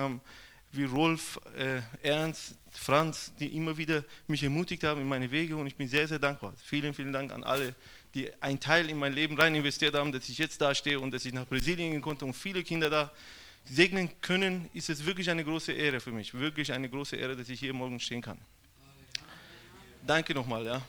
[0.00, 0.20] haben,
[0.72, 5.66] wie Rolf, äh, Ernst, Franz, die immer wieder mich ermutigt haben in meine Wege und
[5.66, 6.54] ich bin sehr, sehr dankbar.
[6.62, 7.74] Vielen, vielen Dank an alle,
[8.14, 11.12] die einen Teil in mein Leben rein investiert haben, dass ich jetzt da stehe und
[11.12, 13.10] dass ich nach Brasilien gehen konnte und viele Kinder da
[13.64, 16.34] segnen können, ist es wirklich eine große Ehre für mich.
[16.34, 18.38] Wirklich eine große Ehre, dass ich hier morgen stehen kann.
[20.06, 20.82] Danke nochmal, ja.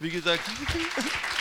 [0.00, 0.42] Wie gesagt.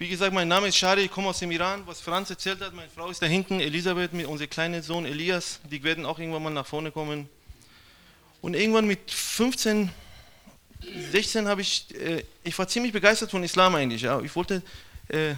[0.00, 1.82] Wie gesagt, mein Name ist Shari, ich komme aus dem Iran.
[1.84, 5.60] Was Franz erzählt hat, meine Frau ist da hinten, Elisabeth, mit unser kleiner Sohn Elias,
[5.70, 7.28] die werden auch irgendwann mal nach vorne kommen.
[8.40, 9.90] Und irgendwann mit 15,
[11.12, 14.00] 16 habe ich, äh, ich war ziemlich begeistert von Islam eigentlich.
[14.00, 14.18] Ja.
[14.22, 14.62] Ich wollte,
[15.08, 15.34] äh,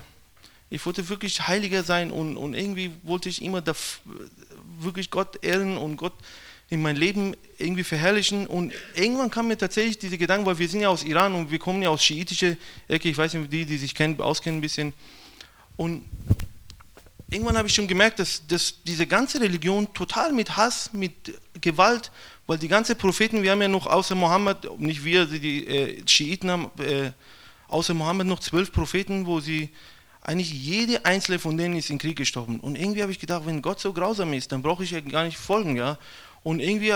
[0.70, 3.65] ich wollte wirklich heiliger sein und, und irgendwie wollte ich immer
[4.79, 6.15] wirklich Gott ehren und Gott
[6.73, 8.47] in mein Leben irgendwie verherrlichen.
[8.47, 11.59] Und irgendwann kam mir tatsächlich diese Gedanken, weil wir sind ja aus Iran und wir
[11.59, 12.57] kommen ja aus schiitischer
[12.89, 14.95] Ecke, ich weiß nicht, die, die sich kennen, auskennen ein bisschen.
[15.77, 16.03] Und
[17.31, 22.11] irgendwann habe ich schon gemerkt, dass, dass diese ganze Religion total mit Hass, mit Gewalt,
[22.47, 26.51] weil die ganzen Propheten, wir haben ja noch außer Mohammed, nicht wir, die äh, Schiiten
[26.51, 27.11] haben, äh,
[27.69, 29.69] außer Mohammed noch zwölf Propheten, wo sie
[30.23, 32.61] eigentlich jede einzelne von denen ist in Krieg gestorben.
[32.61, 35.25] Und irgendwie habe ich gedacht, wenn Gott so grausam ist, dann brauche ich ja gar
[35.25, 35.98] nicht folgen, ja.
[36.43, 36.93] Und irgendwie,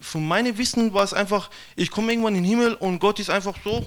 [0.00, 3.30] von meinem Wissen war es einfach, ich komme irgendwann in den Himmel und Gott ist
[3.30, 3.86] einfach so,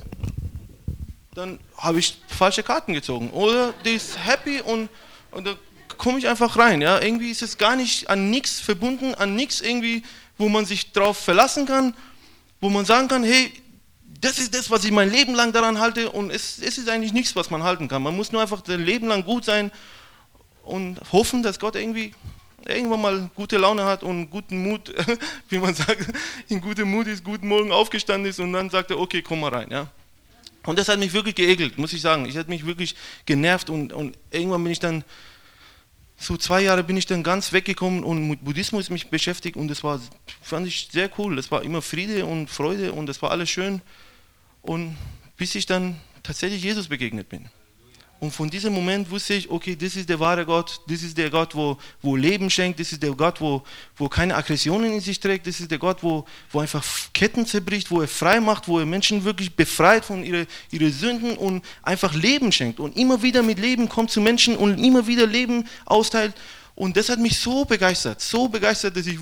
[1.33, 3.30] dann habe ich falsche Karten gezogen.
[3.31, 4.89] Oder die ist happy und,
[5.31, 5.56] und da
[5.97, 6.81] komme ich einfach rein.
[6.81, 7.02] Ja?
[7.02, 10.03] Irgendwie ist es gar nicht an nichts verbunden, an nichts irgendwie,
[10.38, 11.94] wo man sich drauf verlassen kann,
[12.61, 13.52] wo man sagen kann, hey,
[14.22, 17.13] das ist das, was ich mein Leben lang daran halte und es, es ist eigentlich
[17.13, 18.02] nichts, was man halten kann.
[18.02, 19.72] Man muss nur einfach sein Leben lang gut sein
[20.63, 22.13] und hoffen, dass Gott irgendwie
[22.66, 24.94] irgendwann mal gute Laune hat und guten Mut,
[25.49, 26.08] wie man sagt,
[26.49, 29.53] in gutem Mut ist, guten Morgen aufgestanden ist und dann sagt er, okay, komm mal
[29.53, 29.69] rein.
[29.72, 29.88] Ja.
[30.66, 32.25] Und das hat mich wirklich geekelt, muss ich sagen.
[32.25, 35.03] Ich hatte mich wirklich genervt und, und irgendwann bin ich dann,
[36.17, 39.83] so zwei Jahre bin ich dann ganz weggekommen und mit Buddhismus mich beschäftigt und das
[39.83, 40.00] war,
[40.41, 41.35] fand ich sehr cool.
[41.35, 43.81] Das war immer Friede und Freude und das war alles schön.
[44.62, 44.97] Und
[45.38, 47.50] bis ich dann tatsächlich Jesus begegnet bin.
[48.19, 51.29] Und von diesem Moment wusste ich, okay, das ist der wahre Gott, das ist der
[51.29, 53.61] Gott, wo, wo Leben schenkt, das ist der Gott, wo,
[53.97, 56.83] wo keine Aggressionen in sich trägt, das ist der Gott, wo, wo einfach
[57.13, 61.35] Ketten zerbricht, wo er frei macht, wo er Menschen wirklich befreit von ihren ihre Sünden
[61.37, 62.79] und einfach Leben schenkt.
[62.79, 66.33] Und immer wieder mit Leben kommt zu Menschen und immer wieder Leben austeilt.
[66.73, 69.19] Und das hat mich so begeistert, so begeistert, dass ich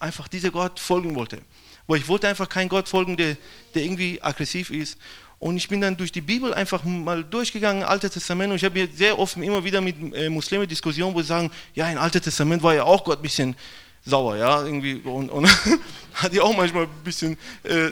[0.00, 1.40] einfach dieser Gott folgen wollte.
[1.86, 3.36] Weil ich wollte einfach keinen Gott folgen, der,
[3.74, 4.98] der irgendwie aggressiv ist
[5.40, 8.50] und ich bin dann durch die Bibel einfach mal durchgegangen, Altes Testament.
[8.50, 11.88] Und ich habe sehr oft immer wieder mit äh, Muslimen Diskussionen, wo sie sagen, ja,
[11.88, 13.56] im Alten Testament war ja auch Gott ein bisschen
[14.04, 14.96] sauer, ja, irgendwie.
[14.96, 15.48] Und, und
[16.14, 17.90] hat ja auch manchmal ein bisschen äh,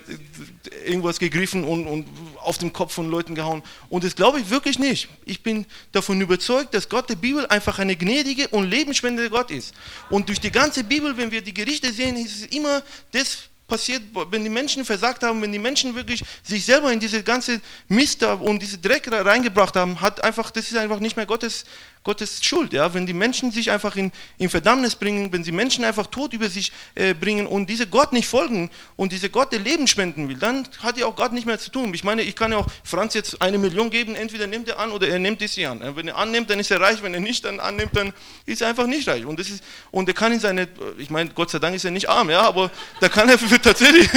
[0.87, 2.09] irgendwas gegriffen und, und
[2.39, 3.63] auf den Kopf von Leuten gehauen.
[3.91, 5.09] Und das glaube ich wirklich nicht.
[5.25, 9.73] Ich bin davon überzeugt, dass Gott der Bibel einfach eine gnädige und lebensspendende Gott ist.
[10.11, 12.83] Und durch die ganze Bibel, wenn wir die Gerichte sehen, ist es immer
[13.13, 17.23] das passiert, wenn die Menschen versagt haben, wenn die Menschen wirklich sich selber in diese
[17.23, 21.65] ganze Mist und diese Dreck reingebracht haben, hat einfach, das ist einfach nicht mehr Gottes,
[22.07, 22.73] Gottes Schuld.
[22.73, 22.95] Ja?
[22.95, 26.49] Wenn die Menschen sich einfach in, in Verdammnis bringen, wenn sie Menschen einfach Tod über
[26.49, 30.37] sich äh, bringen und diese Gott nicht folgen und diese Gott der Leben spenden will,
[30.37, 31.93] dann hat ja auch Gott nicht mehr zu tun.
[31.95, 34.93] Ich meine, ich kann ja auch Franz jetzt eine Million geben, entweder nimmt er an
[34.93, 35.81] oder er nimmt es sie an.
[35.97, 38.13] Wenn er annimmt, dann ist er reich, wenn er nicht dann annimmt, dann
[38.45, 39.27] ist er einfach nicht reich.
[39.27, 40.69] Und, das ist, und er kann in seine,
[40.99, 44.09] ich meine, Gott sei Dank ist er nicht arm, ja, aber da kann er tatsächlich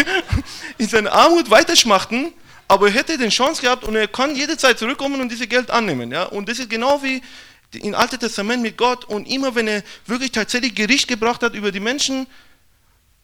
[0.77, 2.33] in seine Armut weiterschmachten
[2.69, 6.11] aber er hätte den Chance gehabt und er kann jederzeit zurückkommen und dieses Geld annehmen.
[6.11, 6.25] Ja?
[6.25, 7.19] Und das ist genau wie
[7.73, 11.71] im Alten Testament mit Gott und immer wenn er wirklich tatsächlich Gericht gebracht hat über
[11.71, 12.27] die Menschen,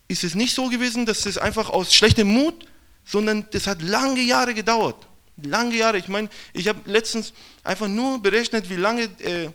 [0.08, 2.66] ist es nicht so gewesen, dass es einfach aus schlechtem Mut,
[3.06, 5.08] sondern das hat lange Jahre gedauert.
[5.44, 6.00] Lange Jahre.
[6.00, 7.32] Ich meine, ich habe letztens
[7.64, 9.50] einfach nur berechnet, wie lange, äh,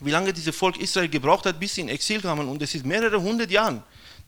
[0.00, 2.48] wie lange dieses Volk Israel gebraucht hat, bis sie in Exil kamen.
[2.48, 3.82] Und das ist mehrere hundert Jahre.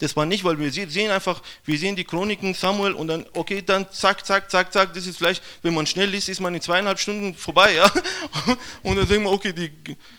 [0.05, 3.63] Das war nicht, weil wir sehen einfach, wir sehen die Chroniken Samuel und dann, okay,
[3.65, 6.61] dann zack, zack, zack, zack, das ist vielleicht, wenn man schnell liest, ist man in
[6.61, 7.91] zweieinhalb Stunden vorbei, ja.
[8.83, 9.73] Und dann denken wir, okay, die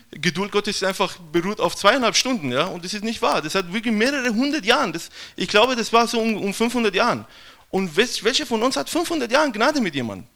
[0.10, 2.66] Geduld Gottes ist einfach beruht auf zweieinhalb Stunden, ja.
[2.66, 3.44] Und das ist nicht wahr.
[3.44, 4.92] Das hat wirklich mehrere hundert Jahre.
[4.92, 7.26] Das, ich glaube, das war so um, um 500 Jahren.
[7.70, 10.28] Und welche von uns hat 500 Jahre Gnade mit jemandem?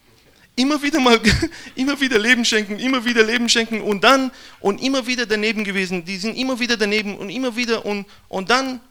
[0.60, 1.20] immer wieder mal,
[1.76, 6.04] immer wieder Leben schenken, immer wieder Leben schenken und dann und immer wieder daneben gewesen.
[6.04, 8.82] Die sind immer wieder daneben und immer wieder und, und dann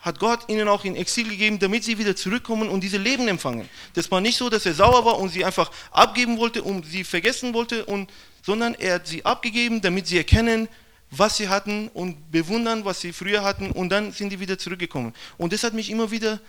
[0.00, 3.68] hat Gott ihnen auch in Exil gegeben, damit sie wieder zurückkommen und diese Leben empfangen.
[3.94, 7.04] Das war nicht so, dass er sauer war und sie einfach abgeben wollte und sie
[7.04, 8.10] vergessen wollte, und,
[8.42, 10.68] sondern er hat sie abgegeben, damit sie erkennen,
[11.10, 15.12] was sie hatten und bewundern, was sie früher hatten und dann sind die wieder zurückgekommen.
[15.36, 16.40] Und das hat mich immer wieder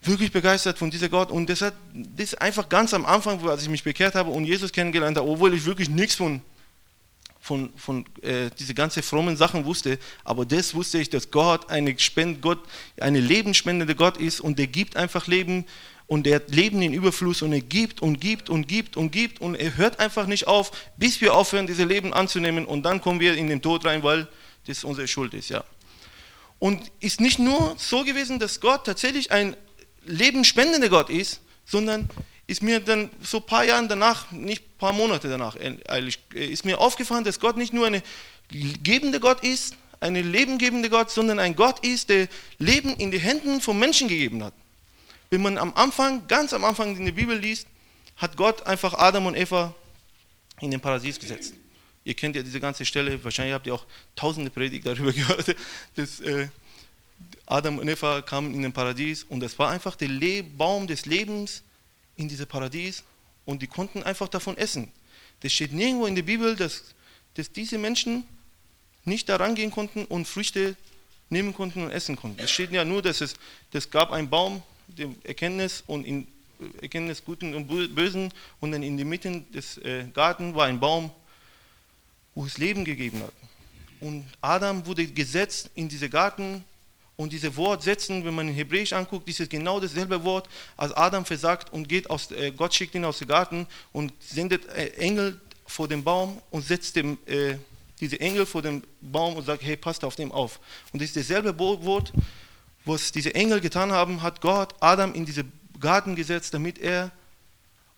[0.00, 3.68] wirklich begeistert von dieser Gott und das hat das einfach ganz am Anfang, als ich
[3.68, 6.40] mich bekehrt habe und Jesus kennengelernt habe, obwohl ich wirklich nichts von
[7.42, 11.98] von, von äh, diese ganzen frommen Sachen wusste, aber das wusste ich, dass Gott, eine
[11.98, 12.60] Spend, Gott
[13.00, 15.66] eine lebensspendende Gott ist und der gibt einfach Leben
[16.06, 19.40] und der hat Leben in Überfluss und er gibt und gibt und gibt und gibt
[19.40, 23.18] und er hört einfach nicht auf, bis wir aufhören, diese Leben anzunehmen und dann kommen
[23.18, 24.28] wir in den Tod rein, weil
[24.68, 25.64] das unsere Schuld ist, ja.
[26.60, 29.56] Und ist nicht nur so gewesen, dass Gott tatsächlich ein
[30.04, 32.08] lebensspendender Gott ist, sondern
[32.52, 36.64] ist mir dann so ein paar Jahre danach, nicht ein paar Monate danach, eigentlich, ist
[36.64, 38.02] mir aufgefallen, dass Gott nicht nur eine
[38.50, 42.28] gebende Gott ist, eine lebengebende Gott, sondern ein Gott ist, der
[42.58, 44.52] Leben in die Hände von Menschen gegeben hat.
[45.30, 47.66] Wenn man am Anfang, ganz am Anfang in der Bibel liest,
[48.16, 49.74] hat Gott einfach Adam und Eva
[50.60, 51.54] in den Paradies gesetzt.
[52.04, 55.56] Ihr kennt ja diese ganze Stelle, wahrscheinlich habt ihr auch tausende Predigt darüber gehört,
[55.94, 56.48] dass äh,
[57.46, 61.62] Adam und Eva kamen in den Paradies und das war einfach der Baum des Lebens
[62.22, 63.02] in diesem Paradies
[63.44, 64.90] und die konnten einfach davon essen.
[65.40, 66.94] Das steht nirgendwo in der Bibel, dass,
[67.34, 68.24] dass diese Menschen
[69.04, 70.76] nicht da rangehen konnten und Früchte
[71.28, 72.40] nehmen konnten und essen konnten.
[72.40, 73.34] Es steht ja nur, dass es
[73.72, 76.26] das gab einen Baum, der Erkenntnis und in
[76.80, 81.10] Erkenntnis Guten und Bösen und dann in der Mitte des äh, Garten war ein Baum,
[82.34, 83.32] wo es Leben gegeben hat.
[84.00, 86.64] Und Adam wurde gesetzt in diese Garten
[87.16, 90.92] und diese Wort setzen, wenn man in Hebräisch anguckt, ist es genau dasselbe Wort, als
[90.92, 94.88] Adam versagt und geht aus, äh, Gott schickt ihn aus dem Garten und sendet äh,
[94.94, 97.56] Engel vor dem Baum und setzt dem, äh,
[98.00, 100.58] diese Engel vor dem Baum und sagt, hey, passt auf dem auf.
[100.92, 102.12] Und das ist dasselbe Wort,
[102.84, 105.44] was diese Engel getan haben, hat Gott Adam in diese
[105.78, 107.12] Garten gesetzt, damit er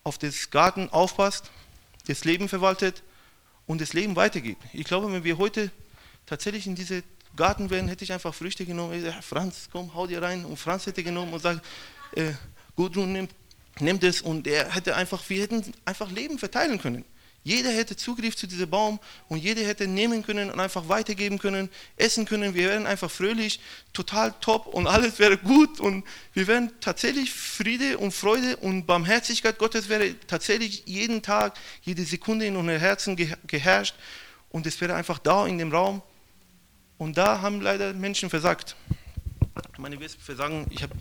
[0.02, 1.50] auf das Garten aufpasst,
[2.06, 3.02] das Leben verwaltet
[3.66, 4.62] und das Leben weitergibt.
[4.72, 5.70] Ich glaube, wenn wir heute
[6.26, 7.02] tatsächlich in diese
[7.36, 8.94] Garten wären, hätte ich einfach Früchte genommen.
[8.94, 10.44] Ich sage, Franz, komm, hau dir rein.
[10.44, 11.64] Und Franz hätte genommen und sagt,
[12.16, 12.32] äh,
[12.76, 13.28] Gudrun, nimm,
[13.80, 14.20] nimm das.
[14.20, 17.04] Und er hätte einfach, wir hätten einfach Leben verteilen können.
[17.46, 18.98] Jeder hätte Zugriff zu diesem Baum
[19.28, 22.54] und jeder hätte nehmen können und einfach weitergeben können, essen können.
[22.54, 23.60] Wir wären einfach fröhlich,
[23.92, 29.58] total top und alles wäre gut und wir wären tatsächlich Friede und Freude und Barmherzigkeit
[29.58, 33.14] Gottes wäre tatsächlich jeden Tag, jede Sekunde in unserem Herzen
[33.46, 33.94] geherrscht
[34.48, 36.00] und es wäre einfach da in dem Raum.
[36.98, 38.76] Und da haben leider Menschen versagt.
[39.78, 40.94] Meine Versagen, ich habe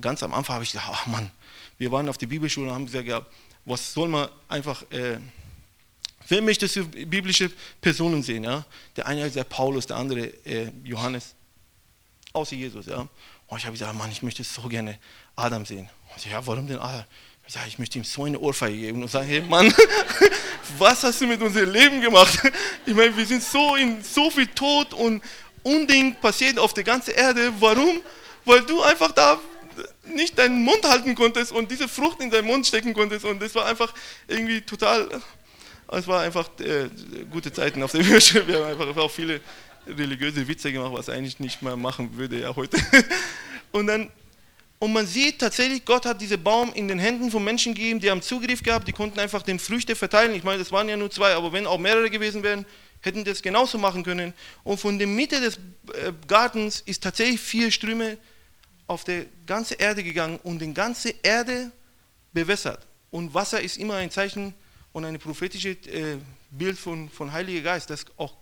[0.00, 1.30] ganz am Anfang habe ich gedacht, ach Mann,
[1.78, 3.24] wir waren auf der Bibelschule und haben gesagt, ja,
[3.64, 5.18] was soll man einfach, äh,
[6.28, 7.50] wer möchte so biblische
[7.80, 8.44] Personen sehen?
[8.44, 8.64] Ja?
[8.96, 11.34] Der eine ist der Paulus, der andere äh, Johannes,
[12.32, 12.86] außer Jesus.
[12.86, 13.08] Ja?
[13.46, 14.98] Und ich habe gesagt, Mann, ich möchte so gerne
[15.36, 15.88] Adam sehen.
[16.10, 17.04] Und ich, ja, warum denn Adam?
[17.48, 19.72] Sage, ich möchte ihm so eine Ohrfeige geben und sagen, hey Mann,
[20.78, 22.38] was hast du mit unserem Leben gemacht?
[22.86, 25.22] Ich meine, wir sind so in so viel Tod und
[25.62, 27.52] Unding passiert auf der ganzen Erde.
[27.60, 28.00] Warum?
[28.44, 29.38] Weil du einfach da
[30.04, 33.54] nicht deinen Mund halten konntest und diese Frucht in deinen Mund stecken konntest und das
[33.54, 33.92] war einfach
[34.28, 35.08] irgendwie total,
[35.88, 36.88] es war einfach äh,
[37.30, 38.46] gute Zeiten auf der Bühne.
[38.46, 39.40] Wir haben einfach auch viele
[39.86, 42.78] religiöse Witze gemacht, was eigentlich nicht mehr machen würde ja heute.
[43.72, 44.10] Und dann
[44.82, 48.10] und man sieht tatsächlich, Gott hat diesen Baum in den Händen von Menschen gegeben, die
[48.10, 50.34] haben Zugriff gehabt, die konnten einfach den Früchte verteilen.
[50.34, 52.66] Ich meine, das waren ja nur zwei, aber wenn auch mehrere gewesen wären,
[53.00, 54.34] hätten das genauso machen können.
[54.64, 55.58] Und von der Mitte des
[55.94, 58.18] äh, Gartens ist tatsächlich vier Ströme
[58.88, 61.70] auf die ganze Erde gegangen und die ganze Erde
[62.32, 62.84] bewässert.
[63.12, 64.52] Und Wasser ist immer ein Zeichen
[64.92, 66.16] und ein prophetisches äh,
[66.50, 68.34] Bild von, von Heiliger Geist, dass auch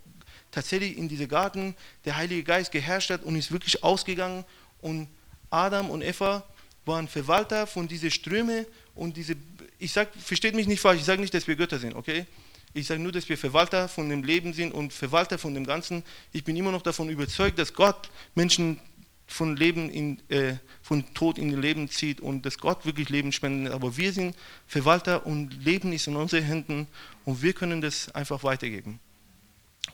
[0.50, 1.76] tatsächlich in diesem Garten
[2.06, 4.46] der Heilige Geist geherrscht hat und ist wirklich ausgegangen
[4.80, 5.06] und
[5.50, 6.44] Adam und Eva
[6.86, 9.34] waren Verwalter von diesen Strömen und diese,
[9.78, 12.26] ich sage, versteht mich nicht falsch, ich sage nicht, dass wir Götter sind, okay?
[12.72, 16.04] Ich sage nur, dass wir Verwalter von dem Leben sind und Verwalter von dem Ganzen.
[16.32, 18.78] Ich bin immer noch davon überzeugt, dass Gott Menschen
[19.26, 23.72] von Leben in, äh, von Tod in Leben zieht und dass Gott wirklich Leben spendet.
[23.72, 26.86] Aber wir sind Verwalter und Leben ist in unseren Händen
[27.24, 29.00] und wir können das einfach weitergeben.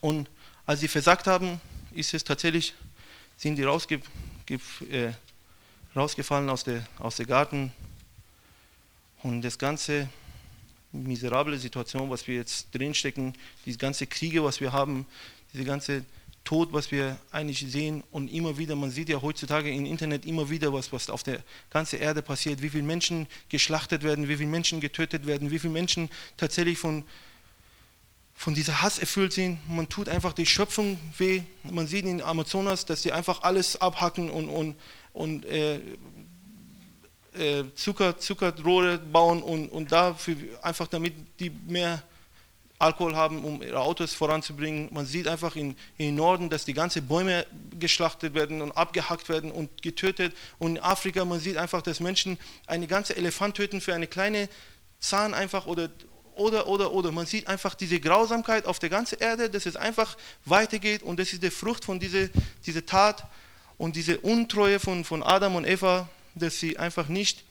[0.00, 0.28] Und
[0.66, 1.60] als sie versagt haben,
[1.94, 2.75] ist es tatsächlich,
[3.36, 4.00] sind die rausge,
[4.48, 5.12] äh,
[5.96, 7.72] rausgefallen aus der, aus der Garten.
[9.22, 10.08] Und das ganze
[10.92, 13.34] miserable Situation, was wir jetzt drinstecken,
[13.64, 15.06] diese ganze Kriege, was wir haben,
[15.52, 16.04] diese ganze
[16.44, 20.48] Tod, was wir eigentlich sehen und immer wieder, man sieht ja heutzutage im Internet immer
[20.48, 24.48] wieder, was, was auf der ganzen Erde passiert, wie viele Menschen geschlachtet werden, wie viele
[24.48, 27.02] Menschen getötet werden, wie viele Menschen tatsächlich von,
[28.36, 29.58] von dieser Hass erfüllt sind.
[29.68, 31.42] Man tut einfach die Schöpfung weh.
[31.64, 34.76] Man sieht in Amazonas, dass sie einfach alles abhacken und, und
[35.16, 35.76] und äh,
[37.38, 42.02] äh, Zucker, Zuckerrohre bauen und, und dafür einfach damit die mehr
[42.78, 44.90] Alkohol haben, um ihre Autos voranzubringen.
[44.92, 47.46] Man sieht einfach in, in Norden, dass die ganzen Bäume
[47.78, 50.37] geschlachtet werden und abgehackt werden und getötet.
[50.58, 54.50] Und in Afrika, man sieht einfach, dass Menschen eine ganze Elefant töten für eine kleine
[55.00, 55.88] Zahn einfach oder
[56.35, 57.12] oder, oder, oder.
[57.12, 61.32] Man sieht einfach diese Grausamkeit auf der ganzen Erde, dass es einfach weitergeht und das
[61.32, 62.28] ist die Frucht von dieser,
[62.66, 63.26] dieser Tat
[63.78, 67.45] und diese Untreue von, von Adam und Eva, dass sie einfach nicht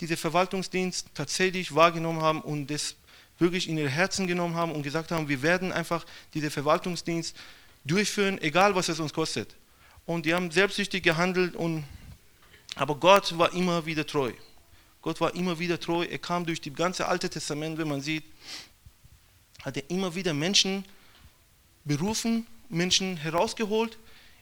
[0.00, 2.96] diesen Verwaltungsdienst tatsächlich wahrgenommen haben und das
[3.38, 6.04] wirklich in ihr Herzen genommen haben und gesagt haben, wir werden einfach
[6.34, 7.36] diesen Verwaltungsdienst
[7.84, 9.54] durchführen, egal was es uns kostet.
[10.06, 11.84] Und die haben selbstsüchtig gehandelt, und,
[12.76, 14.32] aber Gott war immer wieder treu.
[15.02, 16.04] Gott war immer wieder treu.
[16.04, 18.24] Er kam durch das ganze Alte Testament, wenn man sieht,
[19.62, 20.84] hat er immer wieder Menschen
[21.84, 23.98] berufen, Menschen herausgeholt,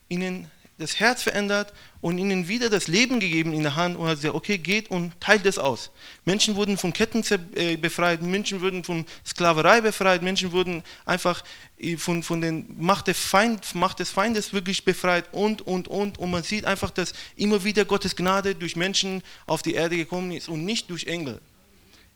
[0.08, 0.50] ihnen
[0.82, 4.34] das Herz verändert und ihnen wieder das Leben gegeben in der Hand und hat gesagt,
[4.34, 5.90] okay, geht und teilt das aus.
[6.24, 7.24] Menschen wurden von Ketten
[7.54, 11.44] äh, befreit, Menschen wurden von Sklaverei befreit, Menschen wurden einfach
[11.78, 16.18] äh, von, von den Macht, der Feind, Macht des Feindes wirklich befreit und, und, und.
[16.18, 20.32] Und man sieht einfach, dass immer wieder Gottes Gnade durch Menschen auf die Erde gekommen
[20.32, 21.40] ist und nicht durch Engel.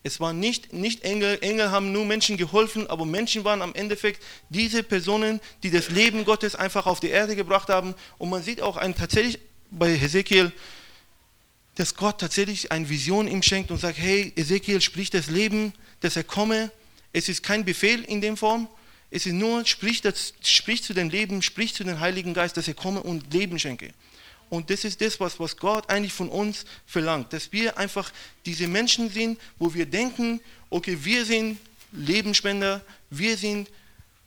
[0.06, 4.22] Es waren nicht, nicht Engel, Engel haben nur Menschen geholfen, aber Menschen waren am Endeffekt
[4.50, 7.92] diese Personen, die das Leben Gottes einfach auf die Erde gebracht haben.
[8.16, 9.40] Und man sieht auch ein, tatsächlich
[9.72, 10.52] bei Hesekiel,
[11.74, 16.14] dass Gott tatsächlich eine Vision ihm schenkt und sagt, hey, Ezekiel spricht das Leben, dass
[16.14, 16.70] er komme.
[17.12, 18.68] Es ist kein Befehl in dem Form,
[19.10, 22.68] es ist nur, spricht, das, spricht zu dem Leben, spricht zu dem Heiligen Geist, dass
[22.68, 23.92] er komme und Leben schenke.
[24.48, 28.12] Und das ist das, was, was Gott eigentlich von uns verlangt, dass wir einfach
[28.44, 31.58] diese Menschen sind, wo wir denken, okay, wir sind
[31.92, 33.68] Lebensspender, wir sind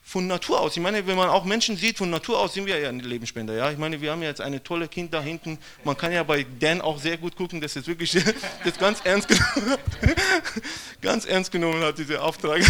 [0.09, 0.75] von Natur aus.
[0.75, 3.53] Ich meine, wenn man auch Menschen sieht, von Natur aus sind wir ja Lebensspender.
[3.53, 3.71] Ja?
[3.71, 5.59] Ich meine, wir haben ja jetzt eine tolle Kind da hinten.
[5.83, 8.11] Man kann ja bei Dan auch sehr gut gucken, dass es wirklich
[8.63, 9.79] das ganz ernst genommen hat.
[11.01, 12.61] ganz ernst genommen hat, diese Auftrag.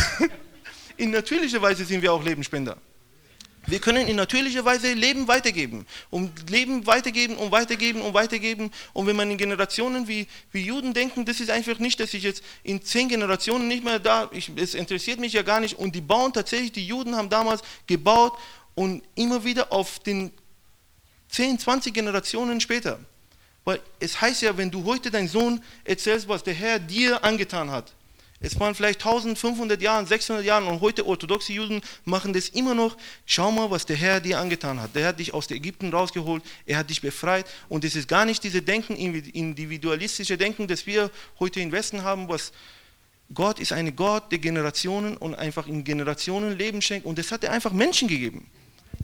[0.97, 2.75] In natürlicher Weise sind wir auch Lebensspender.
[3.69, 5.85] Wir können in natürlicher Weise Leben weitergeben.
[6.09, 8.71] Und Leben weitergeben und weitergeben und weitergeben.
[8.93, 12.23] Und wenn man in Generationen wie, wie Juden denken, das ist einfach nicht, dass ich
[12.23, 15.77] jetzt in zehn Generationen nicht mehr da, ich, es interessiert mich ja gar nicht.
[15.77, 18.33] Und die bauen tatsächlich, die Juden haben damals gebaut
[18.73, 20.31] und immer wieder auf den
[21.29, 22.99] 10, 20 Generationen später.
[23.65, 27.69] Weil es heißt ja, wenn du heute deinen Sohn erzählst, was der Herr dir angetan
[27.69, 27.93] hat,
[28.41, 32.95] es waren vielleicht 1500 Jahre, 600 Jahre und heute orthodoxe Juden machen das immer noch.
[33.25, 34.95] Schau mal, was der Herr dir angetan hat.
[34.95, 37.45] Der hat dich aus Ägypten rausgeholt, er hat dich befreit.
[37.67, 42.29] Und es ist gar nicht dieses Denken, individualistische Denken, das wir heute im Westen haben,
[42.29, 42.53] was
[43.33, 47.05] Gott ist ein Gott der Generationen und einfach in Generationen Leben schenkt.
[47.05, 48.49] Und das hat er einfach Menschen gegeben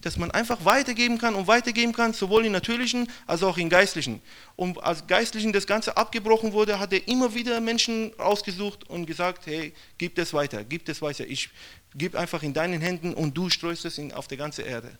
[0.01, 4.21] dass man einfach weitergeben kann und weitergeben kann, sowohl in natürlichen als auch in geistlichen.
[4.55, 9.45] Und als Geistlichen das Ganze abgebrochen wurde, hat er immer wieder Menschen ausgesucht und gesagt,
[9.45, 11.25] hey, gib das weiter, gib das weiter.
[11.27, 11.49] Ich
[11.95, 14.97] gebe einfach in deinen Händen und du streust es auf der ganzen Erde.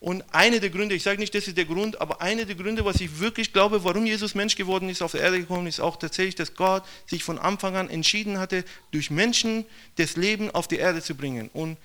[0.00, 2.84] Und einer der Gründe, ich sage nicht, das ist der Grund, aber einer der Gründe,
[2.84, 5.96] was ich wirklich glaube, warum Jesus Mensch geworden ist, auf der Erde gekommen ist, auch
[5.96, 9.64] tatsächlich, dass Gott sich von Anfang an entschieden hatte, durch Menschen
[9.96, 11.50] das Leben auf die Erde zu bringen.
[11.52, 11.78] Und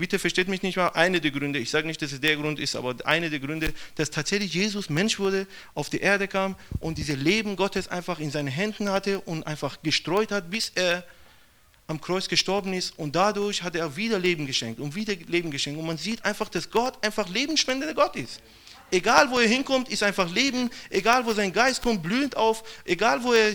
[0.00, 2.58] Bitte versteht mich nicht mal, eine der Gründe, ich sage nicht, dass es der Grund
[2.58, 6.96] ist, aber eine der Gründe, dass tatsächlich Jesus Mensch wurde, auf die Erde kam und
[6.96, 11.04] dieses Leben Gottes einfach in seinen Händen hatte und einfach gestreut hat, bis er
[11.86, 12.98] am Kreuz gestorben ist.
[12.98, 15.78] Und dadurch hat er wieder Leben geschenkt und wieder Leben geschenkt.
[15.78, 18.40] Und man sieht einfach, dass Gott einfach lebensspendender Gott ist.
[18.90, 23.22] Egal wo er hinkommt, ist einfach Leben, egal wo sein Geist kommt, blühend auf, egal
[23.22, 23.52] wo er,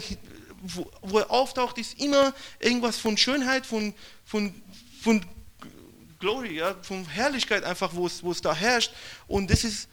[0.61, 4.53] wo, wo er auftaucht, ist immer irgendwas von Schönheit, von, von,
[5.01, 5.25] von
[6.25, 8.91] Glory, ja, von Herrlichkeit einfach, wo es, wo es da herrscht.
[9.27, 9.87] Und das ist,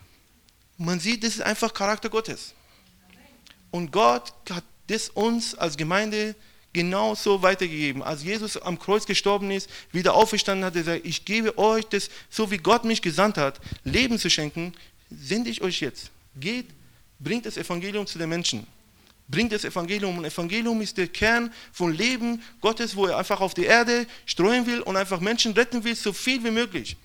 [0.78, 2.54] man sieht, das ist einfach Charakter Gottes.
[3.70, 6.34] Und Gott hat das uns als Gemeinde
[6.72, 8.02] genauso weitergegeben.
[8.02, 12.08] Als Jesus am Kreuz gestorben ist, wieder auferstanden hat, er gesagt, ich gebe euch das,
[12.30, 14.72] so wie Gott mich gesandt hat, Leben zu schenken,
[15.10, 16.10] sende ich euch jetzt.
[16.36, 16.68] Geht,
[17.18, 18.66] bringt das Evangelium zu den Menschen
[19.32, 20.16] bringt das Evangelium.
[20.16, 24.64] Und Evangelium ist der Kern von Leben Gottes, wo er einfach auf die Erde streuen
[24.66, 26.96] will und einfach Menschen retten will, so viel wie möglich.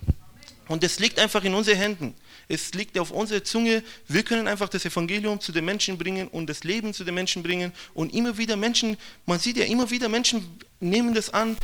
[0.68, 2.14] Und das liegt einfach in unseren Händen.
[2.50, 3.84] Es liegt auf unserer Zunge.
[4.08, 7.42] Wir können einfach das Evangelium zu den Menschen bringen und das Leben zu den Menschen
[7.42, 7.72] bringen.
[7.94, 11.58] Und immer wieder Menschen, man sieht ja immer wieder Menschen nehmen das an.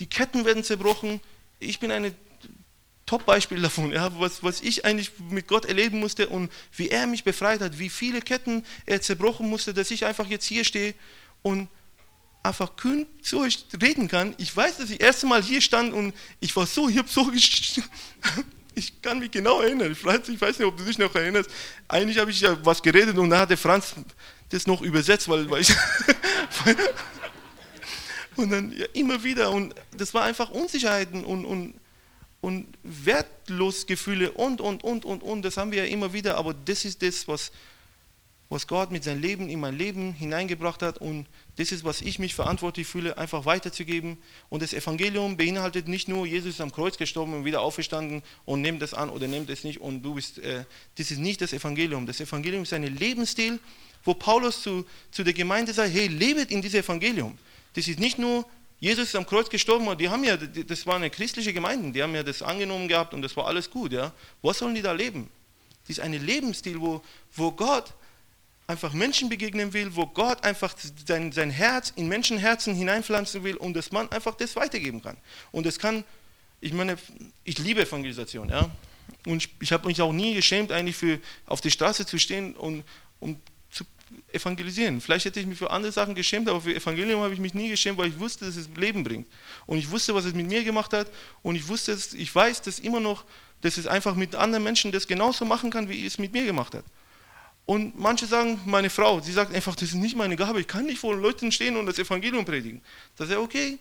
[0.00, 1.20] Die Ketten werden zerbrochen.
[1.60, 2.12] Ich bin eine
[3.12, 7.24] Top-Beispiel davon, ja, was, was ich eigentlich mit Gott erleben musste und wie er mich
[7.24, 10.94] befreit hat, wie viele Ketten er zerbrochen musste, dass ich einfach jetzt hier stehe
[11.42, 11.68] und
[12.42, 14.34] einfach kühn zu euch reden kann.
[14.38, 17.06] Ich weiß, dass ich das erste Mal hier stand und ich war so, ich habe
[17.06, 17.30] so,
[18.74, 19.94] ich kann mich genau erinnern.
[20.02, 21.50] Weiß, ich weiß nicht, ob du dich noch erinnerst.
[21.88, 23.92] Eigentlich habe ich ja was geredet und da hatte Franz
[24.48, 25.68] das noch übersetzt, weil, weil ich
[28.36, 31.74] und dann ja, immer wieder und das war einfach Unsicherheiten und, und
[32.42, 36.84] und Wertlosgefühle und, und, und, und, und, das haben wir ja immer wieder, aber das
[36.84, 37.52] ist das, was,
[38.50, 42.18] was Gott mit seinem Leben in mein Leben hineingebracht hat und das ist, was ich
[42.18, 44.18] mich verantwortlich fühle, einfach weiterzugeben.
[44.48, 48.60] Und das Evangelium beinhaltet nicht nur, Jesus ist am Kreuz gestorben und wieder auferstanden und
[48.60, 50.64] nehmt das an oder nehmt es nicht und du bist, äh,
[50.96, 52.06] das ist nicht das Evangelium.
[52.06, 53.60] Das Evangelium ist ein Lebensstil,
[54.02, 57.38] wo Paulus zu, zu der Gemeinde sagt, hey, lebet in diesem Evangelium.
[57.74, 58.44] Das ist nicht nur,
[58.82, 62.02] Jesus ist am Kreuz gestorben und die haben ja, das waren eine christliche Gemeinden, die
[62.02, 63.92] haben ja das angenommen gehabt und das war alles gut.
[63.92, 64.10] Ja.
[64.42, 65.30] Was sollen die da leben?
[65.82, 67.00] Das ist ein Lebensstil, wo,
[67.36, 67.94] wo Gott
[68.66, 70.74] einfach Menschen begegnen will, wo Gott einfach
[71.06, 75.16] sein, sein Herz in Menschenherzen hineinpflanzen will und dass man einfach das weitergeben kann.
[75.52, 76.02] Und das kann,
[76.60, 76.98] ich meine,
[77.44, 78.68] ich liebe Evangelisation, ja.
[79.28, 82.56] Und ich, ich habe mich auch nie geschämt, eigentlich für auf die Straße zu stehen
[82.56, 82.82] und
[83.20, 83.36] zu
[84.32, 85.00] evangelisieren.
[85.00, 87.68] Vielleicht hätte ich mich für andere Sachen geschämt, aber für Evangelium habe ich mich nie
[87.68, 89.26] geschämt, weil ich wusste, dass es Leben bringt.
[89.66, 91.08] Und ich wusste, was es mit mir gemacht hat.
[91.42, 93.24] Und ich wusste, ich weiß, dass immer noch,
[93.60, 96.74] dass es einfach mit anderen Menschen das genauso machen kann, wie es mit mir gemacht
[96.74, 96.84] hat.
[97.64, 100.86] Und manche sagen, meine Frau, sie sagt einfach, das ist nicht meine Gabe, ich kann
[100.86, 102.82] nicht vor Leuten stehen und das Evangelium predigen.
[103.16, 103.78] Das ist ja okay.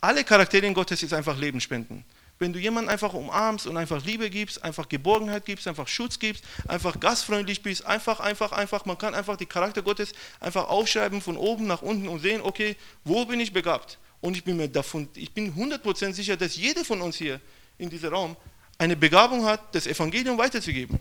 [0.00, 2.04] Alle Charakterien Gottes ist einfach Leben spenden.
[2.42, 6.42] Wenn du jemanden einfach umarmst und einfach Liebe gibst, einfach Geborgenheit gibst, einfach Schutz gibst,
[6.66, 11.36] einfach gastfreundlich bist, einfach, einfach, einfach, man kann einfach die Charakter Gottes einfach aufschreiben von
[11.36, 13.96] oben nach unten und sehen, okay, wo bin ich begabt?
[14.20, 17.40] Und ich bin mir davon, ich bin 100% sicher, dass jeder von uns hier
[17.78, 18.36] in diesem Raum
[18.76, 20.98] eine Begabung hat, das Evangelium weiterzugeben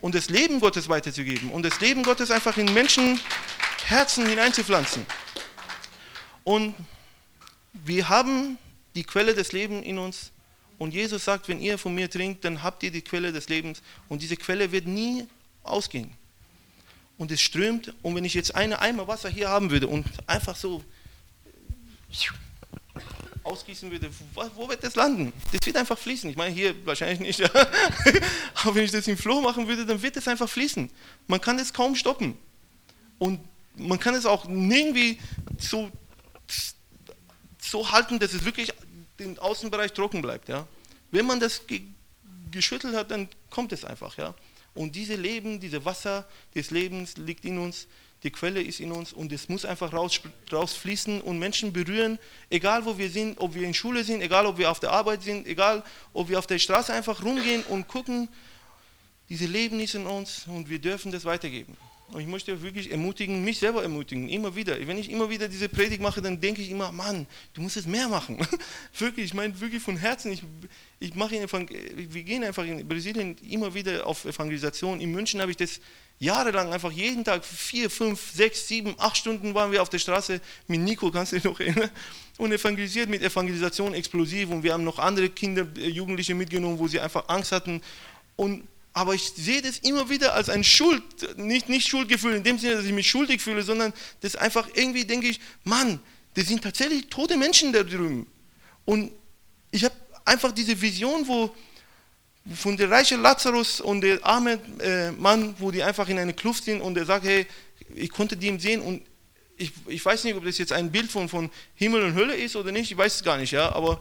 [0.00, 3.20] und das Leben Gottes weiterzugeben und das Leben Gottes einfach in Menschen
[3.84, 5.06] Herzen hineinzupflanzen.
[6.42, 6.74] Und
[7.72, 8.58] wir haben
[8.96, 10.32] die Quelle des Lebens in uns
[10.78, 13.82] und Jesus sagt, wenn ihr von mir trinkt, dann habt ihr die Quelle des Lebens
[14.08, 15.26] und diese Quelle wird nie
[15.62, 16.12] ausgehen.
[17.16, 20.56] Und es strömt und wenn ich jetzt eine Eimer Wasser hier haben würde und einfach
[20.56, 20.82] so
[23.44, 24.10] ausgießen würde,
[24.54, 25.32] wo wird das landen?
[25.52, 26.30] Das wird einfach fließen.
[26.30, 27.50] Ich meine, hier wahrscheinlich nicht, ja.
[28.54, 30.90] aber wenn ich das im Floh machen würde, dann wird es einfach fließen.
[31.26, 32.36] Man kann es kaum stoppen.
[33.18, 33.40] Und
[33.76, 35.18] man kann es auch irgendwie
[35.58, 35.90] so,
[37.60, 38.72] so halten, dass es wirklich
[39.24, 40.48] den Außenbereich trocken bleibt.
[40.48, 40.66] Ja.
[41.10, 41.82] Wenn man das ge
[42.50, 44.16] geschüttelt hat, dann kommt es einfach.
[44.16, 44.32] Ja.
[44.74, 47.88] Und diese Leben, diese Wasser des Lebens liegt in uns
[48.24, 50.18] die Quelle ist in uns und es muss einfach raus,
[50.50, 54.56] rausfließen und Menschen berühren, egal wo wir sind, ob wir in Schule sind, egal ob
[54.56, 55.84] wir auf der Arbeit sind, egal
[56.14, 58.28] ob wir auf der Straße einfach rumgehen und gucken,
[59.28, 61.76] diese Leben ist in uns und wir dürfen das weitergeben.
[62.12, 64.76] Und ich möchte wirklich ermutigen, mich selber ermutigen, immer wieder.
[64.86, 67.86] Wenn ich immer wieder diese Predigt mache, dann denke ich immer, Mann, du musst es
[67.86, 68.38] mehr machen.
[68.98, 70.30] wirklich, ich meine wirklich von Herzen.
[70.30, 70.42] Ich,
[71.00, 75.00] ich mache wir gehen einfach in Brasilien immer wieder auf Evangelisation.
[75.00, 75.80] In München habe ich das
[76.18, 80.40] jahrelang einfach jeden Tag vier, fünf, sechs, sieben, acht Stunden waren wir auf der Straße
[80.68, 81.90] mit Nico, kannst du dich noch erinnern?
[82.36, 84.50] Und evangelisiert mit Evangelisation explosiv.
[84.50, 87.80] Und wir haben noch andere Kinder, äh, Jugendliche mitgenommen, wo sie einfach Angst hatten.
[88.36, 88.64] Und
[88.94, 91.02] aber ich sehe das immer wieder als ein Schuld,
[91.36, 95.04] nicht, nicht Schuldgefühl in dem Sinne, dass ich mich schuldig fühle, sondern das einfach irgendwie
[95.04, 95.98] denke ich, Mann,
[96.34, 98.26] das sind tatsächlich tote Menschen da drüben.
[98.84, 99.10] Und
[99.72, 101.54] ich habe einfach diese Vision, wo
[102.54, 106.64] von der reichen Lazarus und der arme äh, Mann, wo die einfach in eine Kluft
[106.64, 107.46] sind und er sagt, hey,
[107.94, 109.02] ich konnte die sehen und
[109.56, 112.54] ich, ich weiß nicht, ob das jetzt ein Bild von, von Himmel und Hölle ist
[112.54, 114.00] oder nicht, ich weiß es gar nicht, ja, aber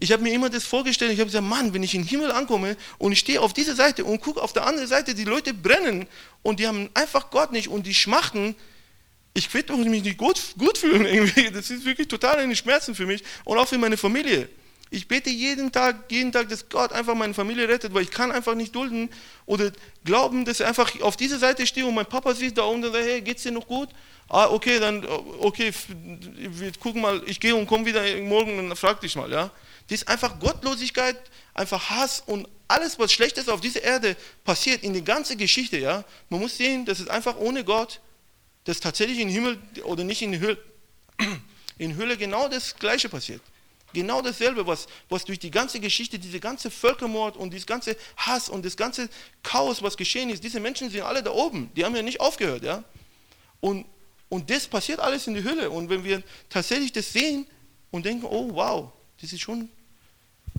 [0.00, 2.32] ich habe mir immer das vorgestellt, ich habe gesagt, Mann, wenn ich in den Himmel
[2.32, 5.52] ankomme und ich stehe auf dieser Seite und gucke auf der anderen Seite, die Leute
[5.52, 6.06] brennen
[6.42, 8.56] und die haben einfach Gott nicht und die schmachten,
[9.34, 13.04] ich werde mich nicht gut, gut fühlen irgendwie, das ist wirklich total eine Schmerzen für
[13.04, 14.48] mich und auch für meine Familie.
[14.92, 18.32] Ich bete jeden Tag, jeden Tag, dass Gott einfach meine Familie rettet, weil ich kann
[18.32, 19.10] einfach nicht dulden
[19.44, 19.70] oder
[20.04, 22.92] glauben, dass ich einfach auf dieser Seite stehe und mein Papa sieht da unten und
[22.94, 23.90] sagt, hey, geht's dir noch gut?
[24.28, 25.06] Ah, okay, dann,
[25.40, 25.72] okay,
[26.36, 29.50] wir gucken mal, ich gehe und komme wieder morgen und frag dich mal, ja.
[29.90, 31.16] Das ist einfach Gottlosigkeit,
[31.52, 36.04] einfach Hass und alles, was Schlechtes auf dieser Erde passiert, in der ganzen Geschichte, ja.
[36.28, 38.00] Man muss sehen, dass es einfach ohne Gott,
[38.62, 40.58] dass tatsächlich im Himmel oder nicht in Hölle,
[41.78, 43.42] in Hölle genau das Gleiche passiert.
[43.92, 48.48] Genau dasselbe, was, was durch die ganze Geschichte, diese ganze Völkermord und dieses ganze Hass
[48.48, 49.08] und das ganze
[49.42, 52.62] Chaos, was geschehen ist, diese Menschen sind alle da oben, die haben ja nicht aufgehört.
[52.62, 52.84] Ja?
[53.58, 53.86] Und,
[54.28, 55.68] und das passiert alles in der Hölle.
[55.68, 57.48] Und wenn wir tatsächlich das sehen
[57.90, 59.68] und denken, oh wow, das ist schon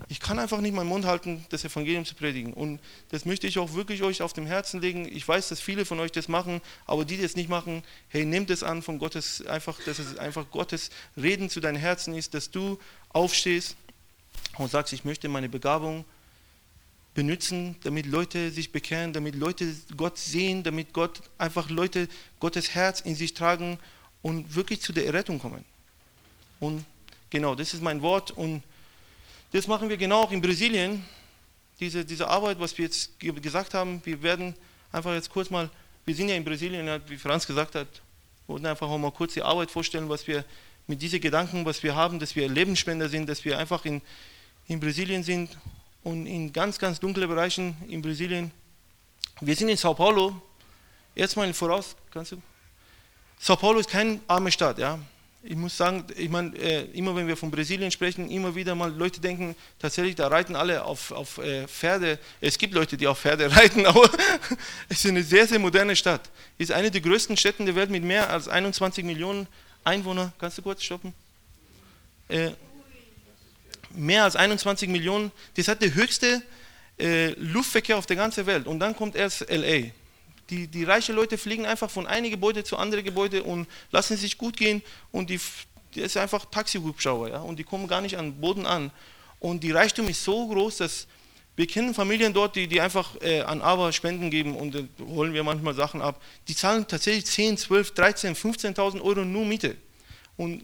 [0.07, 2.53] ich kann einfach nicht meinen Mund halten, das Evangelium zu predigen.
[2.53, 5.07] Und das möchte ich auch wirklich euch auf dem Herzen legen.
[5.09, 8.25] Ich weiß, dass viele von euch das machen, aber die, die das nicht machen, hey,
[8.25, 12.33] nehmt es an von Gottes, einfach, dass es einfach Gottes Reden zu deinem Herzen ist,
[12.33, 13.75] dass du aufstehst
[14.57, 16.05] und sagst, ich möchte meine Begabung
[17.13, 22.07] benutzen, damit Leute sich bekehren, damit Leute Gott sehen, damit Gott einfach Leute
[22.39, 23.77] Gottes Herz in sich tragen
[24.21, 25.65] und wirklich zu der Errettung kommen.
[26.59, 26.85] Und
[27.29, 28.63] genau, das ist mein Wort und
[29.51, 31.05] das machen wir genau auch in Brasilien.
[31.79, 34.55] Diese, diese Arbeit, was wir jetzt gesagt haben, wir werden
[34.91, 35.69] einfach jetzt kurz mal
[36.05, 37.87] wir sind ja in Brasilien, wie Franz gesagt hat,
[38.47, 40.43] wollten einfach auch mal kurz die Arbeit vorstellen, was wir
[40.87, 44.01] mit diesen Gedanken, was wir haben, dass wir Lebensspender sind, dass wir einfach in,
[44.67, 45.55] in Brasilien sind
[46.03, 48.51] und in ganz, ganz dunklen Bereichen in Brasilien.
[49.41, 50.41] Wir sind in Sao Paulo.
[51.13, 52.41] Jetzt mal voraus, kannst du?
[53.39, 54.97] Sao Paulo ist keine arme Stadt, ja.
[55.43, 58.93] Ich muss sagen, ich meine, äh, immer wenn wir von Brasilien sprechen, immer wieder mal
[58.93, 62.19] Leute denken, tatsächlich, da reiten alle auf, auf äh, Pferde.
[62.39, 64.07] Es gibt Leute, die auf Pferde reiten, aber
[64.87, 66.29] es ist eine sehr, sehr moderne Stadt.
[66.59, 69.47] Ist eine der größten Städte der Welt mit mehr als 21 Millionen
[69.83, 70.31] Einwohnern.
[70.37, 71.11] Kannst du kurz stoppen?
[72.29, 72.51] Äh,
[73.95, 75.31] mehr als 21 Millionen.
[75.55, 76.43] Das hat der höchste
[76.99, 78.67] äh, Luftverkehr auf der ganzen Welt.
[78.67, 79.89] Und dann kommt erst LA.
[80.51, 84.37] Die, die reichen Leute fliegen einfach von einem Gebäude zu anderen Gebäude und lassen sich
[84.37, 85.39] gut gehen und die,
[85.95, 88.91] die ist einfach Taxi-Hubschrauber, ja, und die kommen gar nicht an den Boden an.
[89.39, 91.07] Und die Reichtum ist so groß, dass
[91.55, 95.33] wir kennen Familien dort, die, die einfach äh, an Aber Spenden geben und äh, holen
[95.33, 96.21] wir manchmal Sachen ab.
[96.47, 99.75] Die zahlen tatsächlich 10, 12, 13, 15.000 Euro nur Miete.
[100.37, 100.63] Und,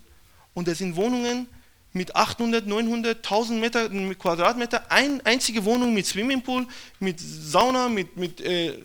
[0.53, 1.47] und das sind Wohnungen
[1.93, 6.67] mit 800, 900, 1000 Meter, Quadratmeter, eine einzige Wohnung mit Swimmingpool,
[6.99, 8.77] mit Sauna, mit, mit äh,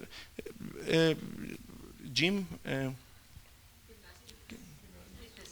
[0.88, 1.16] äh,
[2.14, 2.88] Gym, äh,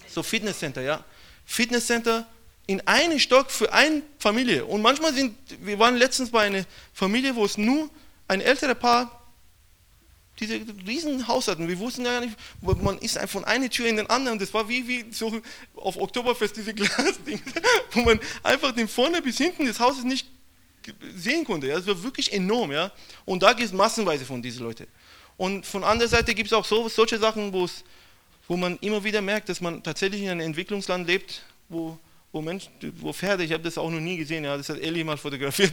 [0.08, 1.04] so Fitnesscenter, ja.
[1.46, 2.26] Fitnesscenter
[2.66, 4.64] in einem Stock für eine Familie.
[4.64, 7.90] Und manchmal sind, wir waren letztens bei einer Familie, wo es nur
[8.28, 9.20] ein älteres Paar
[10.38, 11.68] diese riesen Haus hatten.
[11.68, 14.38] Wir wussten gar nicht, man ist einfach von einer Tür in den anderen.
[14.38, 15.40] Das war wie, wie so
[15.74, 17.42] auf Oktoberfest diese Glasding,
[17.92, 20.26] wo man einfach den vorne bis hinten des Hauses nicht
[21.14, 21.66] sehen konnte.
[21.66, 21.76] Ja.
[21.76, 22.72] Das war wirklich enorm.
[22.72, 22.90] Ja.
[23.24, 24.86] Und da gibt es massenweise von diesen Leuten.
[25.40, 29.48] Und von anderer Seite gibt es auch so, solche Sachen, wo man immer wieder merkt,
[29.48, 31.98] dass man tatsächlich in einem Entwicklungsland lebt, wo,
[32.30, 35.02] wo Menschen, wo Pferde, ich habe das auch noch nie gesehen, ja, das hat Ellie
[35.02, 35.72] mal fotografiert,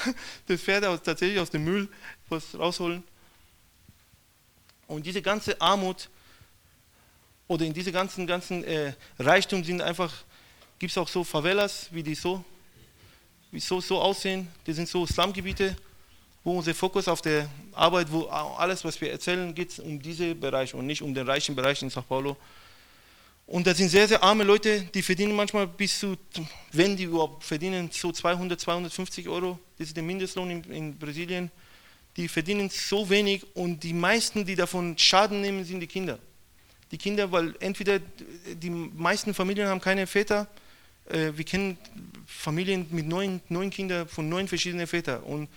[0.46, 1.88] das Pferde aus, tatsächlich aus dem Müll
[2.28, 3.02] was rausholen.
[4.86, 6.10] Und diese ganze Armut
[7.48, 10.12] oder in diese ganzen, ganzen äh, Reichtum sind einfach,
[10.78, 12.44] gibt es auch so Favelas, wie die so,
[13.50, 15.74] wie so, so aussehen, die sind so Slumgebiete
[16.46, 20.76] wo unser Fokus auf der Arbeit, wo alles, was wir erzählen, geht um diese Bereiche
[20.76, 22.36] und nicht um den reichen Bereich in Sao Paulo.
[23.48, 26.16] Und das sind sehr, sehr arme Leute, die verdienen manchmal bis zu,
[26.70, 29.58] wenn die überhaupt verdienen, so 200, 250 Euro.
[29.76, 31.50] Das ist der Mindestlohn in, in Brasilien.
[32.16, 36.16] Die verdienen so wenig und die meisten, die davon Schaden nehmen, sind die Kinder.
[36.92, 40.46] Die Kinder, weil entweder die meisten Familien haben keine Väter.
[41.06, 41.76] Äh, wir kennen
[42.24, 45.24] Familien mit neun, neun Kindern von neun verschiedenen Vätern.
[45.24, 45.48] Und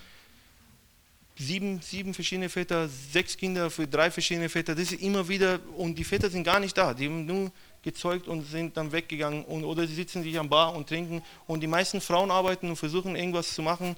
[1.40, 4.76] sieben, sieben verschiedene Väter, sechs Kinder für drei verschiedene Väter.
[4.76, 6.94] Das ist immer wieder, und die Väter sind gar nicht da.
[6.94, 9.46] Die haben nur gezeugt und sind dann weggegangen.
[9.46, 11.24] Und, oder sie sitzen sich am Bar und trinken.
[11.48, 13.96] Und die meisten Frauen arbeiten und versuchen irgendwas zu machen.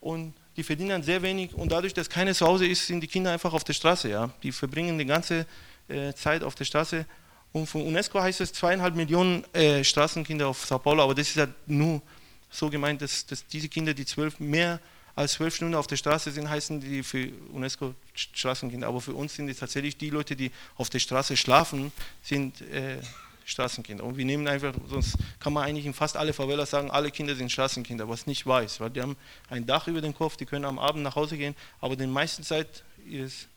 [0.00, 1.54] Und die verdienen dann sehr wenig.
[1.54, 4.10] Und dadurch, dass keine zu Hause ist, sind die Kinder einfach auf der Straße.
[4.10, 4.30] Ja?
[4.42, 5.46] Die verbringen die ganze
[5.88, 7.06] äh, Zeit auf der Straße.
[7.52, 11.04] Und von UNESCO heißt es zweieinhalb Millionen äh, Straßenkinder auf Sao Paulo.
[11.04, 12.02] Aber das ist ja nur
[12.50, 14.80] so gemeint, dass, dass diese Kinder, die zwölf mehr
[15.14, 18.86] als zwölf Stunden auf der Straße sind, heißen die für UNESCO Straßenkinder.
[18.86, 22.98] Aber für uns sind es tatsächlich die Leute, die auf der Straße schlafen, sind äh,
[23.44, 24.04] Straßenkinder.
[24.04, 27.34] Und wir nehmen einfach, sonst kann man eigentlich in fast alle Favelas sagen, alle Kinder
[27.34, 28.80] sind Straßenkinder, was nicht ist.
[28.80, 29.16] Weil die haben
[29.50, 32.42] ein Dach über dem Kopf, die können am Abend nach Hause gehen, aber die meiste
[32.42, 33.48] Zeit ist,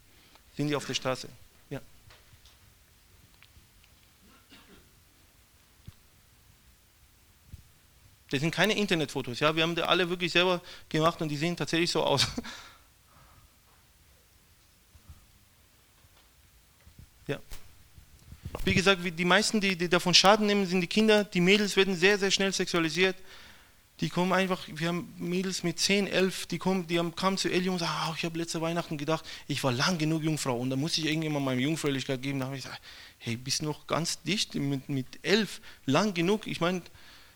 [0.57, 1.29] sind die auf der Straße.
[8.29, 9.39] Das sind keine Internetfotos.
[9.39, 9.55] Ja?
[9.55, 12.27] Wir haben die alle wirklich selber gemacht und die sehen tatsächlich so aus.
[17.27, 17.39] Ja.
[18.63, 21.23] Wie gesagt, die meisten, die, die, davon Schaden nehmen, sind die Kinder.
[21.23, 23.15] Die Mädels werden sehr, sehr schnell sexualisiert.
[24.01, 27.49] Die kommen einfach, wir haben Mädels mit 10, 11, die, kommen, die haben, kamen zu
[27.49, 30.69] Eli und sagen, oh, ich habe letzte Weihnachten gedacht, ich war lang genug Jungfrau und
[30.69, 32.39] da muss ich irgendjemand meine Jungfräulichkeit geben.
[32.39, 32.81] Da habe ich gesagt,
[33.19, 36.45] hey, bist noch ganz dicht mit, mit 11, lang genug.
[36.45, 36.81] Ich meine,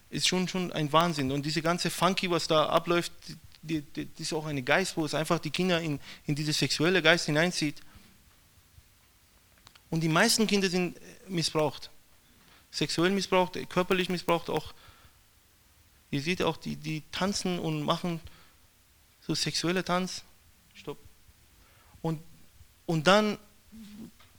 [0.09, 1.31] ist schon, schon ein Wahnsinn.
[1.31, 3.11] Und diese ganze Funky, was da abläuft,
[3.61, 6.53] die, die, die ist auch ein Geist, wo es einfach die Kinder in, in diese
[6.53, 7.81] sexuelle Geist hineinzieht.
[9.89, 11.89] Und die meisten Kinder sind äh, missbraucht.
[12.71, 14.73] Sexuell missbraucht, körperlich missbraucht auch.
[16.11, 18.19] Ihr seht auch, die, die tanzen und machen
[19.21, 20.23] so sexuelle Tanz.
[20.73, 20.97] Stopp.
[22.01, 22.21] Und,
[22.85, 23.37] und dann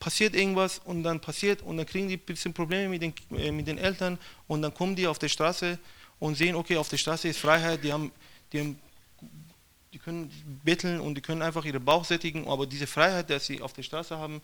[0.00, 3.52] passiert irgendwas und dann passiert und dann kriegen die ein bisschen Probleme mit den, äh,
[3.52, 5.78] mit den Eltern und dann kommen die auf der Straße
[6.18, 8.10] und sehen, okay, auf der Straße ist Freiheit, die, haben,
[8.52, 8.78] die, haben,
[9.92, 10.30] die können
[10.64, 13.82] betteln und die können einfach ihre Bauch sättigen, aber diese Freiheit, die sie auf der
[13.82, 14.40] Straße haben,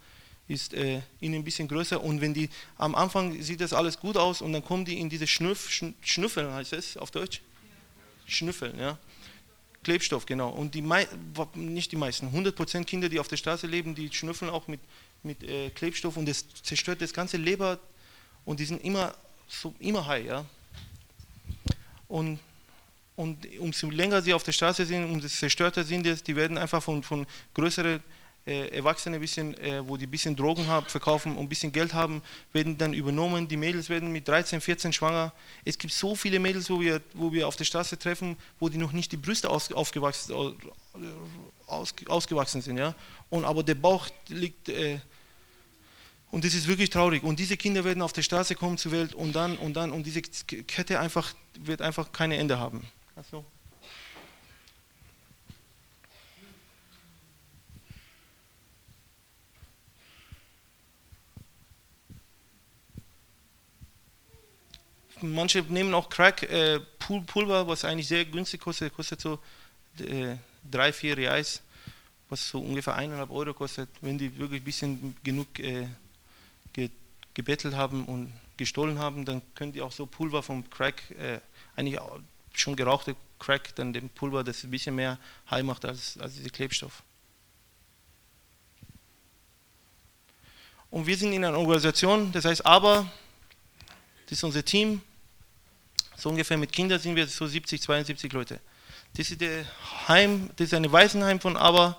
[0.47, 4.16] ist äh, ihnen ein bisschen größer und wenn die, am Anfang sieht das alles gut
[4.16, 5.71] aus und dann kommen die in diese Schnüff,
[6.03, 7.40] Schnüffeln, heißt es auf Deutsch?
[8.27, 8.99] Schnüffeln, ja
[9.87, 10.49] Klebstoff, genau.
[10.49, 10.83] Und die
[11.55, 14.81] nicht die meisten, 100% Kinder, die auf der Straße leben, die schnüffeln auch mit,
[15.23, 17.79] mit äh, Klebstoff und das zerstört das ganze Leber
[18.45, 19.15] und die sind immer,
[19.49, 20.45] so, immer high, ja.
[22.09, 22.39] Und,
[23.17, 26.83] und umso länger sie auf der Straße sind, umso zerstörter sind es, die werden einfach
[26.83, 28.01] von, von größeren
[28.47, 31.93] äh, Erwachsene, bisschen, äh, wo die ein bisschen Drogen haben, verkaufen und ein bisschen Geld
[31.95, 33.49] haben, werden dann übernommen.
[33.49, 35.33] Die Mädels werden mit 13, 14 schwanger.
[35.65, 38.79] Es gibt so viele Mädels, wo wir, wo wir auf der Straße treffen, wo die
[38.79, 40.33] noch nicht die Brüste aus, aufgewachsen,
[41.67, 42.79] aus, ausgewachsen sind.
[42.79, 42.95] Ja?
[43.31, 44.69] Und, aber der Bauch liegt...
[44.69, 45.01] Äh,
[46.31, 47.23] und das ist wirklich traurig.
[47.23, 50.05] Und diese Kinder werden auf der Straße kommen zur Welt und dann und dann und
[50.05, 52.83] diese Kette einfach wird einfach keine Ende haben.
[53.15, 53.45] Also.
[65.23, 69.39] manche nehmen auch Crack, äh, Pulver, was eigentlich sehr günstig kostet, kostet so
[69.99, 70.37] äh,
[70.71, 71.63] drei, vier Reais,
[72.29, 73.89] was so ungefähr eineinhalb Euro kostet.
[74.01, 75.89] Wenn die wirklich ein bisschen genug äh,
[76.73, 76.91] ge
[77.35, 81.41] gebettelt haben und gestohlen haben, dann können die auch so Pulver vom Crack, äh,
[81.77, 82.01] eigentlich
[82.55, 85.19] schon gerauchte Crack, dann dem Pulver, das ein bisschen mehr
[85.51, 87.03] heil macht als, als dieser Klebstoff.
[90.91, 93.11] Und wir sind in einer Organisation, das heißt aber,
[94.25, 95.03] das ist unser Team.
[96.17, 98.61] So ungefähr mit Kindern sind wir so 70, 72 Leute.
[99.14, 99.42] Das ist,
[100.09, 101.97] Heim, das ist ein Waisenheim von Aber,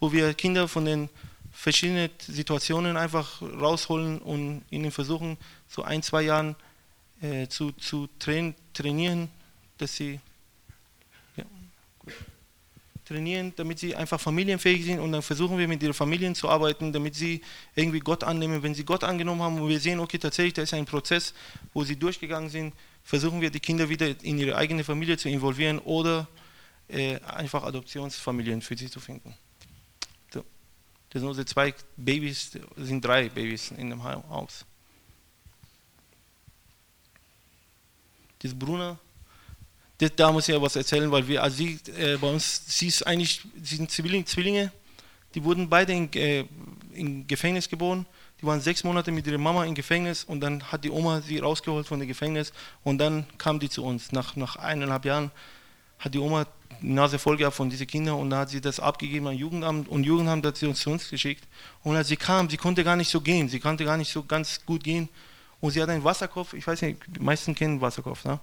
[0.00, 1.08] wo wir Kinder von den
[1.52, 5.36] verschiedenen Situationen einfach rausholen und ihnen versuchen,
[5.68, 6.56] so ein, zwei Jahren
[7.20, 9.28] äh, zu, zu trainieren,
[9.78, 10.20] dass sie
[13.04, 16.92] trainieren, damit sie einfach familienfähig sind und dann versuchen wir mit ihren Familien zu arbeiten,
[16.92, 17.40] damit sie
[17.74, 18.62] irgendwie Gott annehmen.
[18.62, 21.34] Wenn sie Gott angenommen haben und wir sehen, okay, tatsächlich, da ist ein Prozess,
[21.74, 25.78] wo sie durchgegangen sind, versuchen wir die Kinder wieder in ihre eigene Familie zu involvieren
[25.80, 26.26] oder
[26.92, 29.34] äh, einfach Adoptionsfamilien für sie zu finden.
[30.32, 30.44] So.
[31.10, 34.64] Das sind unsere zwei Babys, sind drei Babys in dem Haus.
[38.38, 38.98] Das Bruna
[40.02, 42.88] das, da muss ich ja was erzählen, weil wir, also sie, äh, bei uns, sie
[42.88, 44.72] ist eigentlich, sie sind Zwillinge,
[45.34, 46.44] die wurden beide in, äh,
[46.92, 48.04] im Gefängnis geboren.
[48.40, 51.38] Die waren sechs Monate mit ihrer Mama im Gefängnis und dann hat die Oma sie
[51.38, 52.52] rausgeholt von dem Gefängnis
[52.82, 54.10] und dann kam die zu uns.
[54.10, 55.30] Nach, nach eineinhalb Jahren
[56.02, 56.46] hat die Oma
[56.80, 59.88] die Nase voll gehabt von diesen Kindern und dann hat sie das abgegeben an Jugendamt
[59.88, 61.46] und Jugendamt hat sie uns zu uns geschickt.
[61.84, 64.24] Und als sie kam, sie konnte gar nicht so gehen, sie konnte gar nicht so
[64.24, 65.08] ganz gut gehen
[65.60, 68.40] und sie hat einen Wasserkopf, ich weiß nicht, die meisten kennen Wasserkopf, ne?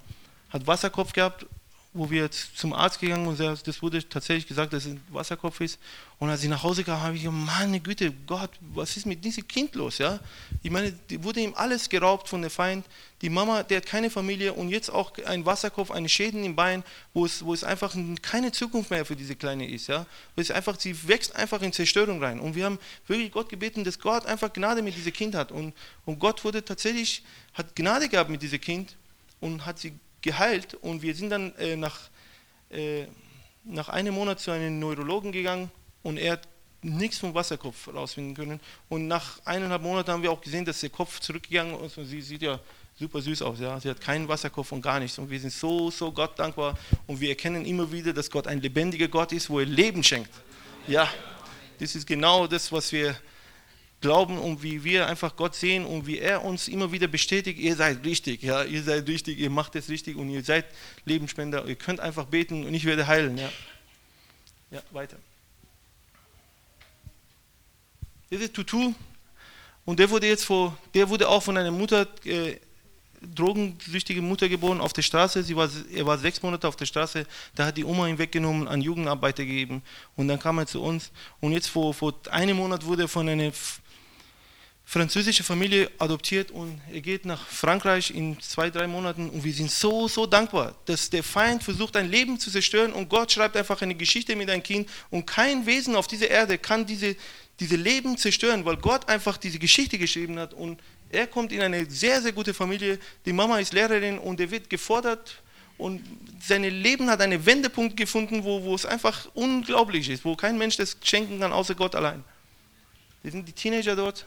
[0.50, 1.45] hat Wasserkopf gehabt,
[1.91, 5.60] wo wir jetzt zum Arzt gegangen und das wurde tatsächlich gesagt, dass es ein Wasserkopf
[5.62, 5.80] ist.
[6.19, 9.25] Und als ich nach Hause kam, habe ich gesagt, meine Güte, Gott, was ist mit
[9.25, 9.97] diesem Kind los?
[9.97, 10.19] Ja?
[10.62, 12.86] Ich meine, wurde ihm alles geraubt von der Feind.
[13.23, 16.84] Die Mama, der hat keine Familie und jetzt auch ein Wasserkopf, eine Schäden im Bein,
[17.15, 19.88] wo es, wo es einfach keine Zukunft mehr für diese Kleine ist.
[19.88, 20.06] Ja?
[20.36, 22.39] Es einfach, sie wächst einfach in Zerstörung rein.
[22.39, 25.52] Und wir haben wirklich Gott gebeten, dass Gott einfach Gnade mit diesem Kind hat.
[25.52, 25.73] Und,
[26.06, 27.23] und Gott wurde tatsächlich,
[27.56, 28.95] hat Gnade gehabt mit diesem Kind
[29.39, 32.10] und hat sie geheilt und wir sind dann äh, nach,
[32.70, 33.06] äh,
[33.64, 35.72] nach einem Monat zu einem Neurologen gegangen
[36.04, 36.48] und er hat
[36.82, 38.60] nichts vom Wasserkopf rausfinden können.
[38.88, 42.22] Und nach eineinhalb Monaten haben wir auch gesehen, dass der Kopf zurückgegangen ist und sie
[42.22, 42.60] sieht ja
[42.98, 43.60] super süß aus.
[43.60, 43.80] Ja?
[43.80, 45.18] Sie hat keinen Wasserkopf und gar nichts.
[45.18, 46.78] Und wir sind so, so Gott dankbar
[47.08, 50.32] und wir erkennen immer wieder, dass Gott ein lebendiger Gott ist, wo er Leben schenkt.
[50.88, 51.10] Ja,
[51.80, 53.16] das ist genau das, was wir
[54.02, 57.76] glauben und wie wir einfach Gott sehen und wie er uns immer wieder bestätigt, ihr
[57.76, 60.66] seid richtig, ja, ihr seid richtig, ihr macht es richtig und ihr seid
[61.06, 63.50] Lebensspender, ihr könnt einfach beten und ich werde heilen, ja.
[64.72, 65.18] Ja, weiter.
[68.30, 68.94] Ist Tutu
[69.86, 72.58] und der wurde jetzt vor, der wurde auch von einer Mutter, äh,
[73.36, 75.44] drogensüchtige Mutter geboren auf der Straße.
[75.44, 77.26] Sie war, er war sechs Monate auf der Straße.
[77.56, 79.82] Da hat die Oma ihn weggenommen, an Jugendarbeiter gegeben.
[80.16, 81.12] Und dann kam er zu uns.
[81.42, 83.52] Und jetzt vor, vor einem Monat wurde er von einer
[84.89, 89.69] französische Familie adoptiert und er geht nach Frankreich in zwei, drei Monaten und wir sind
[89.69, 93.80] so, so dankbar, dass der Feind versucht, ein Leben zu zerstören und Gott schreibt einfach
[93.84, 97.15] eine Geschichte mit einem Kind und kein Wesen auf dieser Erde kann diese,
[97.60, 101.88] diese Leben zerstören, weil Gott einfach diese Geschichte geschrieben hat und er kommt in eine
[101.88, 102.97] sehr, sehr gute Familie.
[103.28, 105.39] Die Mama ist Lehrerin und er wird gefordert
[105.78, 106.02] und
[106.41, 110.78] sein Leben hat einen Wendepunkt gefunden, wo, wo es einfach unglaublich ist, wo kein Mensch
[110.78, 112.23] das schenken kann, außer Gott allein.
[113.21, 114.25] Das sind die Teenager dort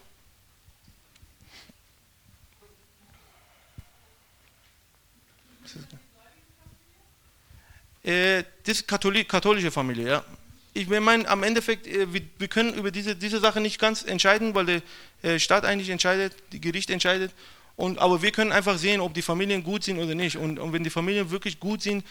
[8.02, 10.24] Äh, das ist Katholik, katholische Familie, ja.
[10.74, 14.54] Ich meine, am Endeffekt, äh, wir, wir, können über diese, diese Sache nicht ganz entscheiden,
[14.54, 14.82] weil der
[15.22, 17.32] äh, Staat eigentlich entscheidet, die Gericht entscheidet.
[17.76, 20.36] Und, aber wir können einfach sehen, ob die Familien gut sind oder nicht.
[20.36, 22.04] Und, und wenn die Familien wirklich gut sind,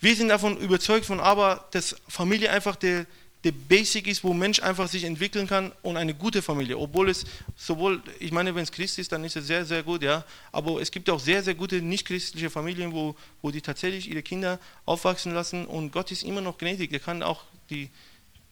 [0.00, 3.06] Wir sind davon überzeugt von aber, dass Familie einfach der,
[3.44, 6.76] der Basic ist, wo Mensch einfach sich entwickeln kann und eine gute Familie.
[6.76, 7.24] Obwohl es
[7.56, 10.24] sowohl, ich meine, wenn es Christ ist, dann ist es sehr, sehr gut, ja.
[10.50, 14.58] Aber es gibt auch sehr, sehr gute nicht-christliche Familien, wo, wo die tatsächlich ihre Kinder
[14.86, 16.92] aufwachsen lassen und Gott ist immer noch gnädig.
[16.92, 17.90] Er kann auch die,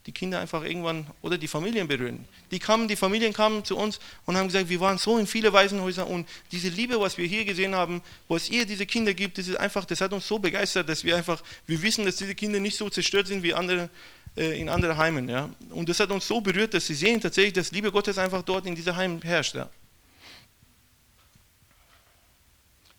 [0.07, 2.25] die Kinder einfach irgendwann oder die Familien berühren.
[2.53, 5.53] Die kamen, die Familien kamen zu uns und haben gesagt, wir waren so in viele
[5.53, 9.49] Waisenhäuser und diese Liebe, was wir hier gesehen haben, was ihr diese Kinder gibt, das
[9.49, 12.61] ist einfach, das hat uns so begeistert, dass wir einfach, wir wissen, dass diese Kinder
[12.61, 13.91] nicht so zerstört sind wie andere
[14.37, 15.29] äh, in anderen Heimen.
[15.29, 15.49] Ja?
[15.71, 18.67] Und das hat uns so berührt, dass sie sehen tatsächlich, dass Liebe Gottes einfach dort
[18.67, 19.55] in dieser Heim herrscht.
[19.55, 19.69] Ja?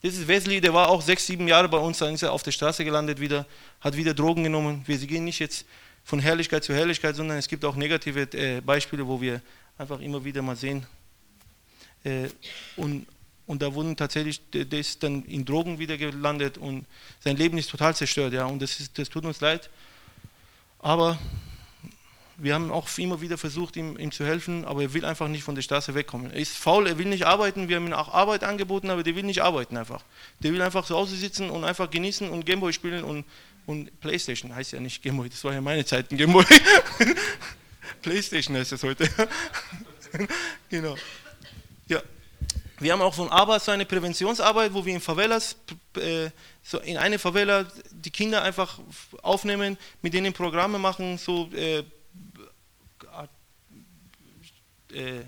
[0.01, 2.43] Das ist Wesley, der war auch sechs, sieben Jahre bei uns, dann ist er auf
[2.43, 3.45] der Straße gelandet wieder,
[3.81, 4.83] hat wieder Drogen genommen.
[4.85, 5.65] Wir gehen nicht jetzt
[6.03, 9.41] von Herrlichkeit zu Herrlichkeit, sondern es gibt auch negative äh, Beispiele, wo wir
[9.77, 10.85] einfach immer wieder mal sehen.
[12.03, 12.29] Äh,
[12.77, 13.05] und,
[13.45, 16.85] und da wurden tatsächlich, der ist dann in Drogen wieder gelandet und
[17.19, 18.33] sein Leben ist total zerstört.
[18.33, 19.69] Ja, und das, ist, das tut uns leid.
[20.87, 21.19] Aber
[22.37, 25.43] wir haben auch immer wieder versucht, ihm, ihm, zu helfen, aber er will einfach nicht
[25.43, 26.31] von der Straße wegkommen.
[26.31, 27.67] Er ist faul, er will nicht arbeiten.
[27.67, 30.01] Wir haben ihm auch Arbeit angeboten, aber der will nicht arbeiten einfach.
[30.39, 33.25] Der will einfach zu Hause sitzen und einfach genießen und Gameboy spielen und,
[33.65, 34.55] und Playstation.
[34.55, 36.45] Heißt ja nicht Gameboy, das war ja meine Zeit, ein Gameboy.
[38.01, 39.09] Playstation heißt es heute.
[40.69, 40.95] genau.
[41.89, 42.01] Ja.
[42.79, 45.55] Wir haben auch von Arbeit so eine Präventionsarbeit, wo wir in Favelas,
[45.95, 46.29] äh,
[46.61, 48.79] so in eine Favela die Kinder einfach
[49.23, 51.83] aufnehmen, mit denen Programme machen, so äh,
[54.93, 55.23] äh,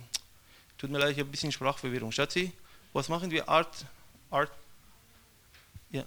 [0.77, 2.11] tut mir leid, ich habe ein bisschen Sprachverwirrung.
[2.11, 2.51] Schatzi,
[2.93, 3.47] was machen wir?
[3.47, 3.85] Art,
[4.29, 4.51] Art,
[5.91, 6.03] ja.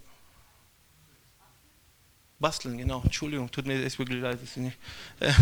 [2.39, 3.03] Basteln, genau.
[3.03, 4.39] Entschuldigung, tut mir das wirklich leid.
[4.43, 4.77] Das nicht,
[5.21, 5.33] äh,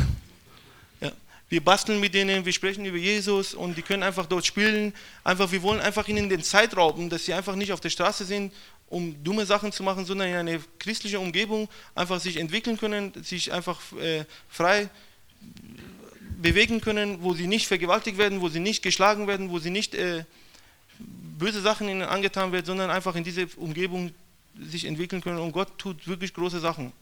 [1.51, 4.95] wir basteln mit denen, wir sprechen über Jesus und die können einfach dort spielen.
[5.25, 8.25] Einfach, wir wollen einfach ihnen den Zeit rauben, dass sie einfach nicht auf der Straße
[8.25, 8.53] sind,
[8.89, 13.53] um dumme Sachen zu machen, sondern in eine christliche Umgebung einfach sich entwickeln können, sich
[13.53, 14.89] einfach äh, frei
[16.41, 19.97] bewegen können, wo sie nicht vergewaltigt werden, wo sie nicht geschlagen werden, wo sie nicht
[19.97, 20.25] äh,
[21.01, 24.13] böse Sachen ihnen angetan werden, sondern einfach in diese Umgebung
[24.57, 25.39] sich entwickeln können.
[25.39, 26.93] Und Gott tut wirklich große Sachen.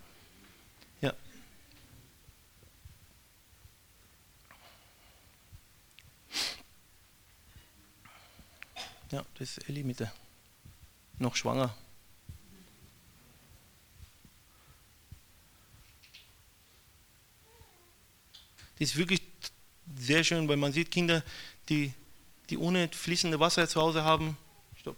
[9.10, 10.12] Ja, das ist Elli mit der
[11.18, 11.74] noch schwanger.
[18.78, 19.22] Das ist wirklich
[19.96, 21.24] sehr schön, weil man sieht Kinder,
[21.68, 21.92] die,
[22.50, 24.36] die ohne fließende Wasser zu Hause haben.
[24.78, 24.96] Stopp.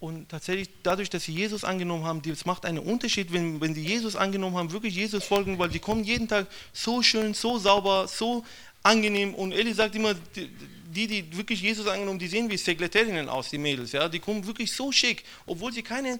[0.00, 3.84] Und tatsächlich dadurch, dass sie Jesus angenommen haben, das macht einen Unterschied, wenn, wenn sie
[3.84, 8.08] Jesus angenommen haben, wirklich Jesus folgen, weil die kommen jeden Tag so schön, so sauber,
[8.08, 8.44] so
[8.82, 9.34] angenehm.
[9.34, 13.58] Und Eli sagt immer, die, die wirklich Jesus angenommen, die sehen wie Sekretärinnen aus, die
[13.58, 16.18] Mädels, ja, die kommen wirklich so schick, obwohl sie keine,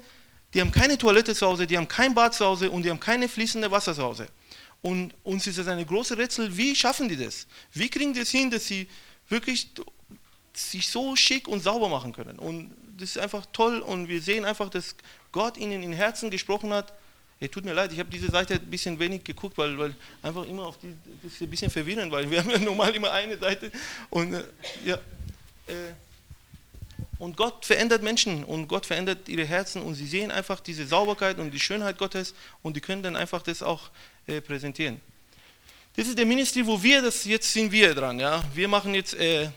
[0.55, 3.01] die haben keine Toilette zu Hause, die haben kein Bad zu Hause und die haben
[3.01, 4.27] keine fließende Wasser zu Hause.
[4.81, 7.47] Und uns ist es eine große Rätsel, wie schaffen die das?
[7.73, 8.89] Wie kriegen die es hin, dass sie
[9.29, 9.69] wirklich
[10.53, 12.39] sich so schick und sauber machen können?
[12.39, 14.97] Und das ist einfach toll und wir sehen einfach, dass
[15.31, 16.93] Gott ihnen in Herzen gesprochen hat,
[17.43, 20.47] Hey, tut mir leid, ich habe diese Seite ein bisschen wenig geguckt, weil, weil einfach
[20.47, 23.37] immer auf die, das ist ein bisschen verwirrend, weil wir haben ja normal immer eine
[23.37, 23.73] Seite
[24.11, 24.45] und äh,
[24.85, 24.95] ja,
[25.67, 25.93] äh,
[27.19, 31.41] und Gott verändert Menschen und Gott verändert ihre Herzen und sie sehen einfach diese Sauberkeit
[31.41, 33.91] und die Schönheit Gottes und die können dann einfach das auch
[34.29, 35.01] äh, präsentieren.
[35.97, 38.41] Das ist der Ministry, wo wir das, jetzt sind wir dran, ja.
[38.55, 39.51] Wir machen jetzt äh,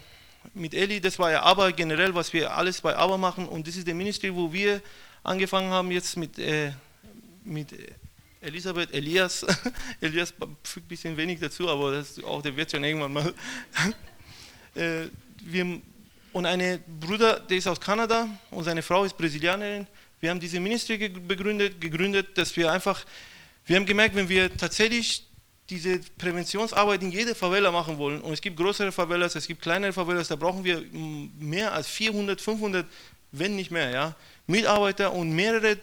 [0.55, 3.75] mit Eli, das war ja aber generell, was wir alles bei aber machen und das
[3.75, 4.81] ist der Ministry, wo wir
[5.21, 6.71] angefangen haben jetzt mit äh,
[7.45, 7.73] mit
[8.41, 9.45] Elisabeth, Elias,
[10.01, 13.33] Elias fügt ein bisschen wenig dazu, aber das, auch der wird schon irgendwann mal.
[14.77, 15.07] Äh,
[15.39, 15.79] wir,
[16.33, 19.87] und ein Bruder, der ist aus Kanada und seine Frau ist Brasilianerin.
[20.19, 23.05] Wir haben diese Ministry begründet, gegründet, dass wir einfach,
[23.65, 25.25] wir haben gemerkt, wenn wir tatsächlich
[25.69, 29.93] diese Präventionsarbeit in jeder Favela machen wollen, und es gibt größere Favelas, es gibt kleinere
[29.93, 30.83] Favelas, da brauchen wir
[31.39, 32.85] mehr als 400, 500,
[33.31, 35.77] wenn nicht mehr, ja, Mitarbeiter und mehrere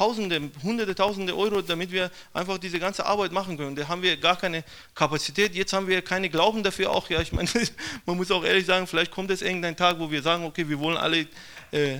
[0.00, 3.76] Tausende, Hunderte, Tausende Euro, damit wir einfach diese ganze Arbeit machen können.
[3.76, 5.54] Da haben wir gar keine Kapazität.
[5.54, 7.10] Jetzt haben wir keine Glauben dafür auch.
[7.10, 7.50] Ja, ich meine,
[8.06, 10.78] man muss auch ehrlich sagen, vielleicht kommt es irgendein Tag, wo wir sagen, okay, wir
[10.78, 11.26] wollen alle,
[11.70, 11.98] äh,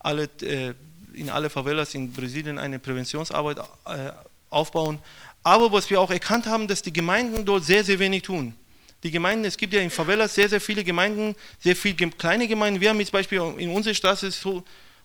[0.00, 0.74] alle äh,
[1.14, 4.10] in alle Favelas in Brasilien eine Präventionsarbeit äh,
[4.50, 4.98] aufbauen.
[5.42, 8.54] Aber was wir auch erkannt haben, dass die Gemeinden dort sehr, sehr wenig tun.
[9.02, 12.82] Die Gemeinden, es gibt ja in Favelas sehr, sehr viele Gemeinden, sehr viele kleine Gemeinden.
[12.82, 14.62] Wir haben jetzt Beispiel in unserer Straße so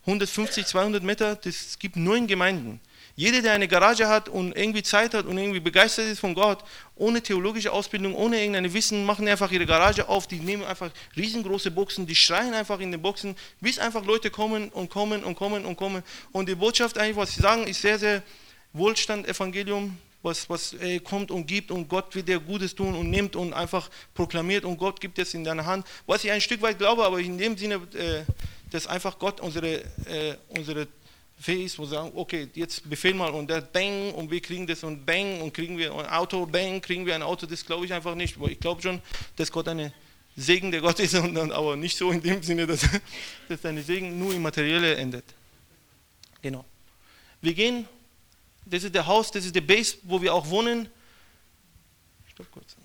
[0.10, 2.80] 150, 200 Meter, das gibt neun Gemeinden.
[3.16, 6.64] Jeder, der eine Garage hat und irgendwie Zeit hat und irgendwie begeistert ist von Gott,
[6.96, 11.70] ohne theologische Ausbildung, ohne irgendein Wissen, machen einfach ihre Garage auf, die nehmen einfach riesengroße
[11.70, 15.66] Boxen, die schreien einfach in den Boxen, bis einfach Leute kommen und kommen und kommen
[15.66, 16.02] und kommen.
[16.32, 18.24] Und die Botschaft eigentlich, was sie sagen, ist sehr, sehr
[18.74, 23.36] Wohlstand-Evangelium, was, was ey, kommt und gibt und Gott wird dir Gutes tun und nimmt
[23.36, 25.86] und einfach proklamiert und Gott gibt es in deine Hand.
[26.08, 28.24] Was ich ein Stück weit glaube, aber in dem Sinne, äh,
[28.72, 30.88] dass einfach Gott unsere, äh, unsere
[31.40, 35.06] fähig wo sagen, okay, jetzt befehl mal und der bang und wir kriegen das und
[35.06, 38.16] bang und kriegen wir ein Auto, bang, kriegen wir ein Auto, das glaube ich einfach
[38.16, 39.02] nicht, ich glaube schon,
[39.38, 39.94] dass Gott eine
[40.36, 42.82] Segen der Gott ist, und dann, aber nicht so in dem Sinne, dass,
[43.50, 45.26] dass deine Segen nur im Materielle endet.
[46.42, 46.66] Genau.
[47.42, 47.88] Wir gehen,
[48.66, 50.90] das ist der Haus, das ist der Base, wo wir auch wohnen.
[52.28, 52.79] Stopp kurz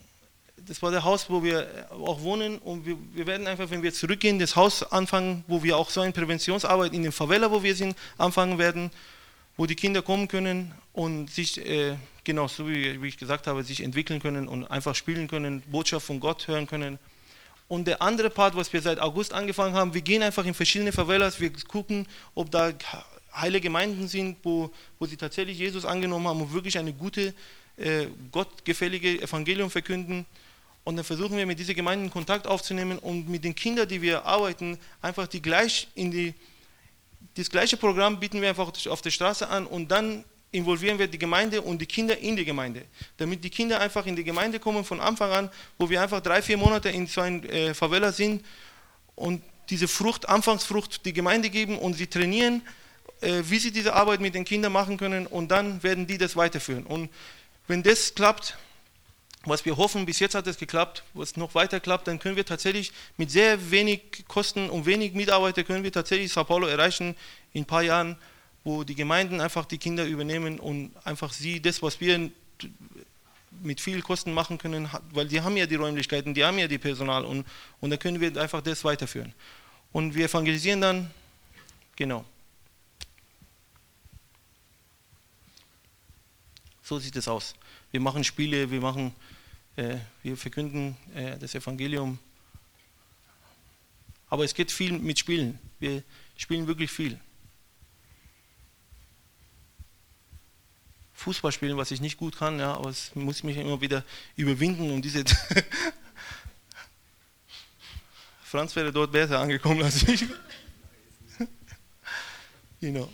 [0.67, 3.93] das war der Haus, wo wir auch wohnen und wir, wir, werden einfach, wenn wir
[3.93, 7.75] zurückgehen, das Haus anfangen, wo wir auch so eine Präventionsarbeit in den Favela, wo wir
[7.75, 8.91] sind, anfangen werden,
[9.57, 13.63] wo die Kinder kommen können und sich, äh, genau so wie, wie, ich gesagt habe,
[13.63, 16.99] sich entwickeln können und einfach spielen können, Botschaft von Gott hören können.
[17.69, 20.93] Und der andere Part, was wir seit August angefangen haben, wir gehen einfach in verschiedene
[20.93, 22.73] Favelas, wir gucken, ob da
[23.35, 27.35] heile Gemeinden sind, wo, wo sie tatsächlich Jesus angenommen haben und wirklich eine gute,
[27.77, 30.27] äh, gottgefällige Evangelium verkünden.
[30.85, 34.25] Und dann versuchen wir mit dieser Gemeinde Kontakt aufzunehmen und mit den Kindern, die wir
[34.27, 36.35] arbeiten, einfach die gleich in die,
[37.37, 41.19] das gleiche Programm bieten wir einfach auf der Straße an und dann involvieren wir die
[41.19, 42.85] Gemeinde und die Kinder in die Gemeinde.
[43.17, 46.43] Damit die Kinder einfach in die Gemeinde kommen von Anfang an, wo wir einfach drei,
[46.43, 48.45] vier Monate in so einem äh, Favela sind
[49.17, 52.63] und diese Frucht, Anfangsfrucht, die Gemeinde geben und sie trainieren,
[53.21, 56.37] äh, wie sie diese Arbeit mit den Kindern machen können und dann werden die das
[56.37, 56.85] weiterführen.
[56.85, 57.11] Und
[57.67, 58.57] wenn das klappt,
[59.47, 62.45] was wir hoffen, bis jetzt hat es geklappt, was noch weiter klappt, dann können wir
[62.45, 67.15] tatsächlich mit sehr wenig Kosten und wenig Mitarbeiter können wir tatsächlich Sao Paulo erreichen
[67.53, 68.17] in ein paar Jahren,
[68.65, 72.31] wo die Gemeinden einfach die Kinder übernehmen und einfach sie das, was wir
[73.63, 76.79] mit viel Kosten machen können, weil die haben ja die Räumlichkeiten, die haben ja die
[76.79, 77.47] Personal und,
[77.81, 79.33] und dann können wir einfach das weiterführen.
[79.93, 81.11] Und wir evangelisieren dann,
[81.95, 82.25] genau.
[86.85, 87.55] So sieht es aus.
[87.93, 89.15] Wir machen Spiele, wir machen
[89.77, 92.19] äh, wir verkünden äh, das Evangelium.
[94.29, 95.59] Aber es geht viel mit Spielen.
[95.81, 96.03] Wir
[96.37, 97.19] spielen wirklich viel.
[101.15, 104.05] Fußball spielen, was ich nicht gut kann, ja, aber es muss mich immer wieder
[104.37, 105.25] überwinden und diese.
[108.45, 110.27] Franz wäre dort besser angekommen als ich.
[112.79, 113.11] genau.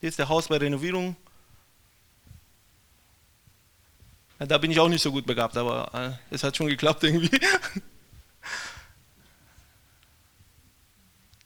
[0.00, 1.14] Hier ist der Haus bei Renovierung.
[4.46, 7.30] Da bin ich auch nicht so gut begabt, aber äh, es hat schon geklappt irgendwie.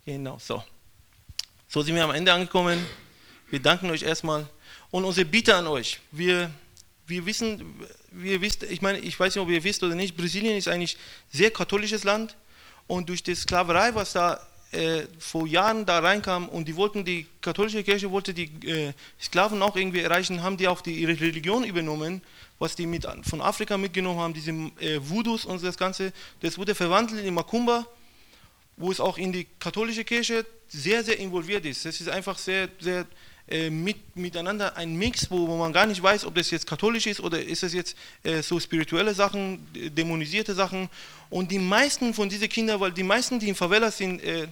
[0.05, 0.63] genau, so.
[1.69, 2.87] So sind wir am Ende angekommen.
[3.51, 4.47] Wir danken euch erstmal.
[4.91, 6.01] Und unsere Bitte an euch.
[6.11, 6.51] Wir,
[7.07, 7.75] wir wissen,
[8.13, 10.97] wir wisst, ich meine, ich weiß nicht, ob ihr wisst oder nicht, Brasilien ist eigentlich
[10.97, 12.37] ein sehr katholisches Land.
[12.87, 14.41] Und durch die Sklaverei, was da
[14.71, 19.61] äh, vor Jahren da reinkam und die wollten, die katholische Kirche wollte die äh, Sklaven
[19.63, 22.23] auch irgendwie erreichen, haben die auch die, ihre Religion übernommen
[22.59, 26.75] was die mit, von Afrika mitgenommen haben, diese äh, Voodoos und das Ganze, das wurde
[26.75, 27.87] verwandelt in Makumba,
[28.77, 31.85] wo es auch in die katholische Kirche sehr, sehr involviert ist.
[31.85, 33.07] Das ist einfach sehr, sehr
[33.49, 37.07] äh, mit, miteinander ein Mix, wo, wo, man gar nicht weiß, ob das jetzt katholisch
[37.07, 40.89] ist oder ist es jetzt äh, so spirituelle Sachen, dämonisierte Sachen.
[41.31, 44.49] Und die meisten von diesen Kindern, weil die meisten, die in Favelas sind, äh,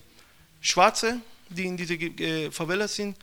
[0.60, 3.16] Schwarze, die in diese äh, Favelas sind,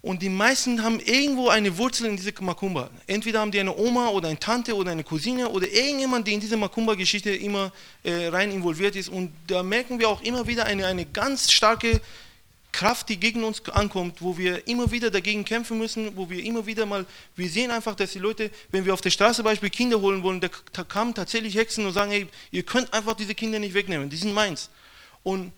[0.00, 2.88] und die meisten haben irgendwo eine Wurzel in diese Makumba.
[3.08, 6.40] Entweder haben die eine Oma oder eine Tante oder eine Cousine oder irgendjemand, der in
[6.40, 7.72] diese Makumba-Geschichte immer
[8.04, 9.08] äh, rein involviert ist.
[9.08, 12.00] Und da merken wir auch immer wieder eine, eine ganz starke
[12.70, 16.64] Kraft, die gegen uns ankommt, wo wir immer wieder dagegen kämpfen müssen, wo wir immer
[16.64, 20.00] wieder mal, wir sehen einfach, dass die Leute, wenn wir auf der Straße beispielsweise Kinder
[20.00, 23.58] holen wollen, da, da kamen tatsächlich Hexen und sagen, hey, ihr könnt einfach diese Kinder
[23.58, 24.70] nicht wegnehmen, die sind meins.
[25.24, 25.52] Und,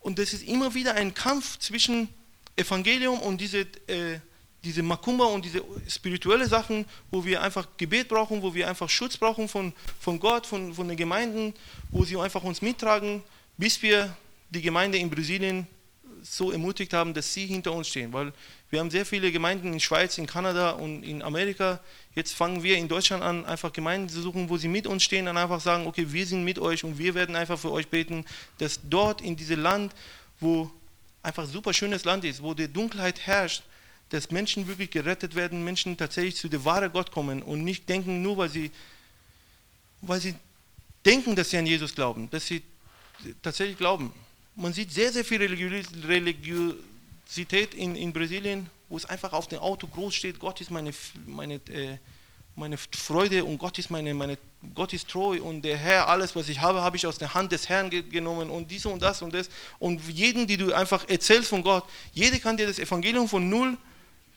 [0.00, 2.08] und das ist immer wieder ein Kampf zwischen
[2.56, 4.18] Evangelium und diese, äh,
[4.64, 9.16] diese Makumba und diese spirituelle Sachen, wo wir einfach Gebet brauchen, wo wir einfach Schutz
[9.16, 11.54] brauchen von, von Gott, von, von den Gemeinden,
[11.90, 13.22] wo sie einfach uns mittragen,
[13.56, 14.16] bis wir
[14.50, 15.66] die Gemeinde in Brasilien
[16.22, 18.12] so ermutigt haben, dass sie hinter uns stehen.
[18.12, 18.32] Weil
[18.70, 21.80] wir haben sehr viele Gemeinden in Schweiz, in Kanada und in Amerika.
[22.14, 25.26] Jetzt fangen wir in Deutschland an, einfach Gemeinden zu suchen, wo sie mit uns stehen
[25.26, 28.24] und einfach sagen, okay, wir sind mit euch und wir werden einfach für euch beten,
[28.58, 29.92] dass dort in diesem Land,
[30.38, 30.70] wo
[31.22, 33.62] einfach super schönes Land ist, wo die Dunkelheit herrscht,
[34.10, 38.20] dass Menschen wirklich gerettet werden, Menschen tatsächlich zu der wahren Gott kommen und nicht denken,
[38.22, 38.70] nur weil sie,
[40.02, 40.34] weil sie
[41.04, 42.62] denken, dass sie an Jesus glauben, dass sie
[43.40, 44.12] tatsächlich glauben.
[44.54, 45.40] Man sieht sehr, sehr viel
[46.06, 50.92] Religiosität in, in Brasilien, wo es einfach auf dem Auto groß steht, Gott ist meine,
[51.26, 51.96] meine, äh,
[52.54, 54.38] meine Freude und Gott ist, meine, meine,
[54.74, 57.52] Gott ist treu und der Herr, alles was ich habe, habe ich aus der Hand
[57.52, 59.48] des Herrn genommen und dies und das und das.
[59.78, 63.76] Und jeden, die du einfach erzählst von Gott, jeder kann dir das Evangelium von 0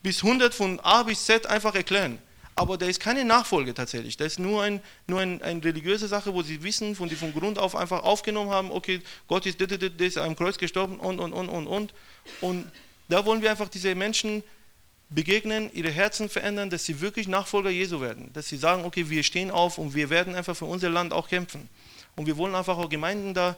[0.02, 2.20] bis 100, von A bis Z einfach erklären
[2.56, 4.16] aber da ist keine Nachfolge tatsächlich.
[4.16, 7.34] Das ist nur, ein, nur ein, eine religiöse Sache, wo sie wissen, von die von
[7.34, 11.50] Grund auf einfach aufgenommen haben, okay, Gott ist, ist am Kreuz gestorben und, und, und,
[11.50, 11.94] und, und.
[12.40, 12.72] Und
[13.10, 14.42] da wollen wir einfach diese Menschen
[15.10, 18.32] begegnen, ihre Herzen verändern, dass sie wirklich Nachfolger Jesu werden.
[18.34, 21.28] Dass sie sagen, okay, wir stehen auf und wir werden einfach für unser Land auch
[21.28, 21.70] kämpfen.
[22.16, 23.56] Und wir wollen einfach auch Gemeinden da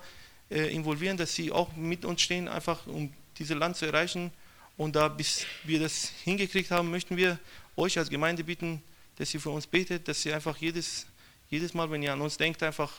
[0.49, 4.31] äh, involvieren, dass sie auch mit uns stehen, einfach um dieses Land zu erreichen.
[4.77, 7.39] Und da, bis wir das hingekriegt haben, möchten wir
[7.75, 8.81] euch als Gemeinde bitten,
[9.17, 11.07] dass ihr für uns betet, dass ihr einfach jedes,
[11.49, 12.91] jedes Mal, wenn ihr an uns denkt, einfach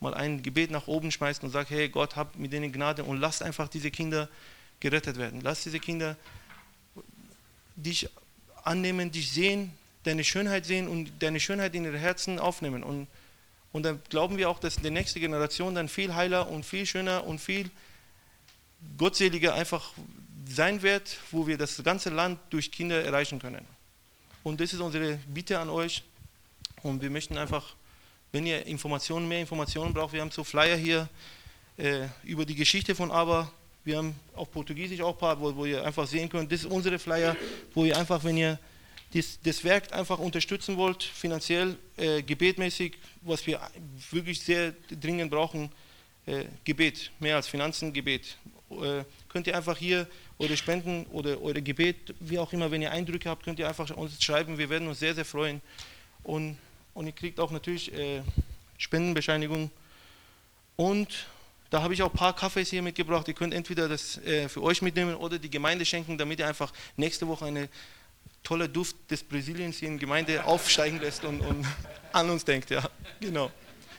[0.00, 3.18] mal ein Gebet nach oben schmeißt und sagt, hey Gott, hab mit denen Gnade und
[3.20, 4.28] lasst einfach diese Kinder
[4.80, 5.40] gerettet werden.
[5.40, 6.16] Lasst diese Kinder
[7.82, 8.08] dich
[8.64, 9.72] annehmen, dich sehen,
[10.04, 12.82] deine Schönheit sehen und deine Schönheit in ihre Herzen aufnehmen.
[12.82, 13.08] Und,
[13.72, 17.24] und dann glauben wir auch, dass die nächste Generation dann viel heiler und viel schöner
[17.24, 17.70] und viel
[18.96, 19.92] gottseliger einfach
[20.48, 23.64] sein wird, wo wir das ganze Land durch Kinder erreichen können.
[24.42, 26.02] Und das ist unsere Bitte an euch.
[26.82, 27.76] Und wir möchten einfach,
[28.32, 31.08] wenn ihr Informationen, mehr Informationen braucht, wir haben so Flyer hier
[31.76, 33.52] äh, über die Geschichte von Aber.
[33.84, 36.70] Wir haben auf Portugiesisch auch ein paar, wo, wo, ihr einfach sehen könnt, das ist
[36.70, 37.36] unsere Flyer,
[37.74, 38.58] wo ihr einfach, wenn ihr
[39.12, 43.60] das, das Werk einfach unterstützen wollt, finanziell, äh, gebetmäßig, was wir
[44.10, 45.70] wirklich sehr dringend brauchen,
[46.26, 48.36] äh, Gebet, mehr als Finanzen, Gebet.
[48.70, 50.06] Äh, könnt ihr einfach hier
[50.38, 53.90] eure Spenden oder eure Gebet, wie auch immer, wenn ihr Eindrücke habt, könnt ihr einfach
[53.90, 54.58] uns schreiben.
[54.58, 55.60] Wir werden uns sehr, sehr freuen.
[56.22, 56.56] Und,
[56.94, 58.22] und ihr kriegt auch natürlich äh,
[58.78, 59.70] Spendenbescheinigung.
[60.76, 61.26] Und
[61.72, 63.26] da habe ich auch ein paar Kaffees hier mitgebracht.
[63.28, 66.70] Ihr könnt entweder das äh, für euch mitnehmen oder die Gemeinde schenken, damit ihr einfach
[66.98, 67.70] nächste Woche eine
[68.42, 71.66] tolle Duft des Brasiliens hier in die Gemeinde aufsteigen lässt und, und
[72.12, 72.68] an uns denkt.
[72.68, 72.86] Ja,
[73.20, 73.50] genau.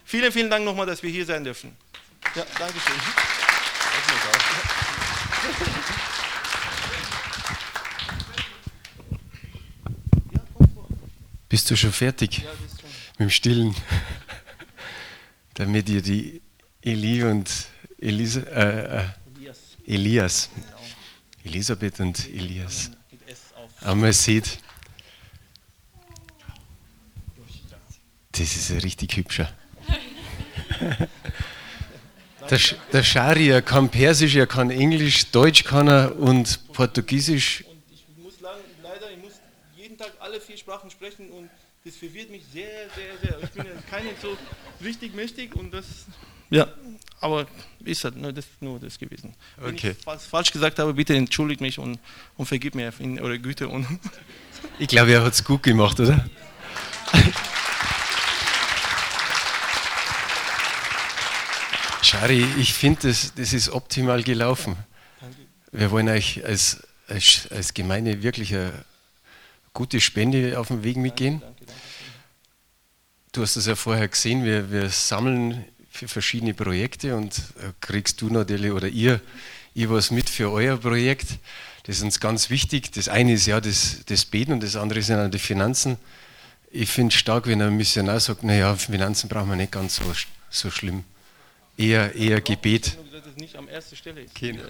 [0.05, 1.75] Vielen, vielen Dank nochmal, dass wir hier sein dürfen.
[2.35, 2.95] Ja, danke schön.
[11.49, 12.51] Bist du schon fertig ja,
[13.13, 13.75] mit dem Stillen?
[15.55, 16.42] Damit ihr die
[16.83, 17.49] Eli und
[17.99, 19.03] Elisa, äh, äh,
[19.85, 20.49] Elias.
[21.43, 22.91] Elisabeth und Elias
[23.81, 24.59] einmal seht.
[28.31, 29.51] Das ist ein richtig hübscher.
[32.49, 32.59] Der,
[32.91, 37.63] der Shari, er kann Persisch, er kann Englisch, Deutsch kann er und Portugiesisch
[40.33, 41.47] alle vier Sprachen sprechen und
[41.85, 43.43] das verwirrt mich sehr, sehr, sehr.
[43.43, 44.35] Ich bin ja keine so
[44.83, 46.05] richtig mächtig und das,
[46.53, 46.67] ja,
[47.19, 47.47] aber
[47.83, 49.33] ist halt nur das, nur das gewesen.
[49.57, 49.95] Wenn okay.
[49.99, 51.99] ich was falsch gesagt habe, bitte entschuldigt mich und,
[52.37, 53.67] und vergib mir in eure Güte.
[53.67, 53.87] Und
[54.79, 56.23] ich glaube, er hat es gut gemacht, oder?
[62.03, 64.75] Shari, ich finde, das, das ist optimal gelaufen.
[65.71, 68.85] Wir wollen euch als, als, als Gemeinde wirklich eine
[69.73, 71.41] gute Spende auf dem Weg mitgehen.
[73.31, 77.39] Du hast es ja vorher gesehen, wir, wir sammeln für verschiedene Projekte und
[77.79, 79.21] kriegst du natürlich oder ihr,
[79.75, 81.37] ihr was mit für euer Projekt.
[81.83, 82.91] Das ist uns ganz wichtig.
[82.93, 85.97] Das eine ist ja das, das Beten und das andere sind dann die Finanzen.
[86.71, 90.11] Ich finde es stark, wenn ein Missionar sagt, naja, Finanzen brauchen wir nicht ganz so,
[90.49, 91.03] so schlimm.
[91.77, 92.97] Eher, eher Gebet.
[93.11, 94.25] Das ist nicht am ersten Stelle.
[94.33, 94.63] Genau.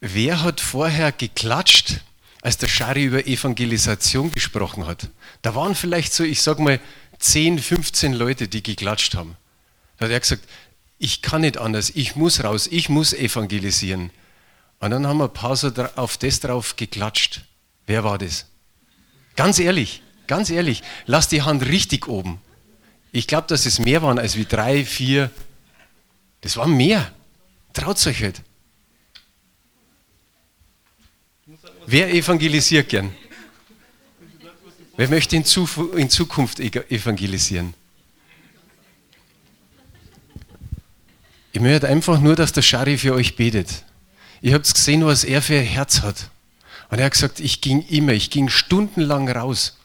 [0.00, 2.00] Wer hat vorher geklatscht,
[2.40, 5.10] als der Schari über Evangelisation gesprochen hat?
[5.42, 6.80] Da waren vielleicht so, ich sag mal,
[7.18, 9.36] 10, 15 Leute, die geklatscht haben.
[9.98, 10.44] Da hat er gesagt,
[10.98, 14.10] ich kann nicht anders, ich muss raus, ich muss evangelisieren.
[14.80, 17.42] Und dann haben wir ein paar so auf das drauf geklatscht.
[17.86, 18.46] Wer war das?
[19.36, 22.40] Ganz ehrlich, ganz ehrlich, lass die Hand richtig oben.
[23.12, 25.30] Ich glaube, dass es mehr waren als wie drei, vier.
[26.40, 27.12] Das waren mehr.
[27.72, 28.42] Traut euch halt.
[31.86, 33.14] Wer evangelisiert gern?
[34.96, 37.74] Wer möchte in, Zukunft evangelisieren?
[41.52, 43.84] Ich möchte einfach nur, dass der Schari für euch betet.
[44.42, 46.30] Ihr habt gesehen, was er für ein Herz hat.
[46.90, 49.76] Und er hat gesagt, ich ging immer, ich ging stundenlang raus.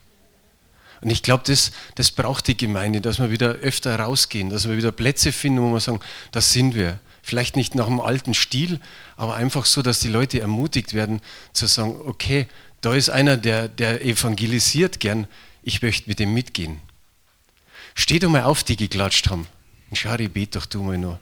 [1.02, 4.78] Und ich glaube, das, das braucht die Gemeinde, dass wir wieder öfter rausgehen, dass wir
[4.78, 6.00] wieder Plätze finden, wo wir sagen,
[6.32, 7.00] das sind wir.
[7.24, 8.80] Vielleicht nicht nach dem alten Stil,
[9.16, 11.22] aber einfach so, dass die Leute ermutigt werden
[11.54, 12.48] zu sagen, okay,
[12.82, 15.28] da ist einer, der, der evangelisiert gern,
[15.64, 16.82] ich möchte mit dem mitgehen.
[17.94, 19.48] Steh doch mal auf, die geklatscht haben.
[19.90, 21.20] Und Schari, bet doch du mal nur.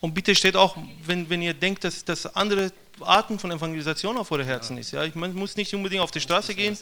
[0.00, 4.30] Und bitte steht auch, wenn, wenn ihr denkt, dass das andere Arten von Evangelisation auf
[4.30, 4.92] eure Herzen ist.
[4.92, 6.76] Ja, ich man muss nicht unbedingt auf die Straße gehen,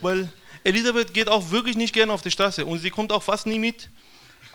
[0.00, 0.28] weil
[0.62, 3.58] Elisabeth geht auch wirklich nicht gerne auf die Straße und sie kommt auch fast nie
[3.58, 3.90] mit.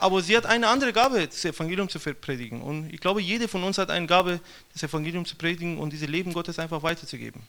[0.00, 2.62] Aber sie hat eine andere Gabe, das Evangelium zu predigen.
[2.62, 4.40] Und ich glaube, jede von uns hat eine Gabe,
[4.72, 7.42] das Evangelium zu predigen und diese Leben Gottes einfach weiterzugeben.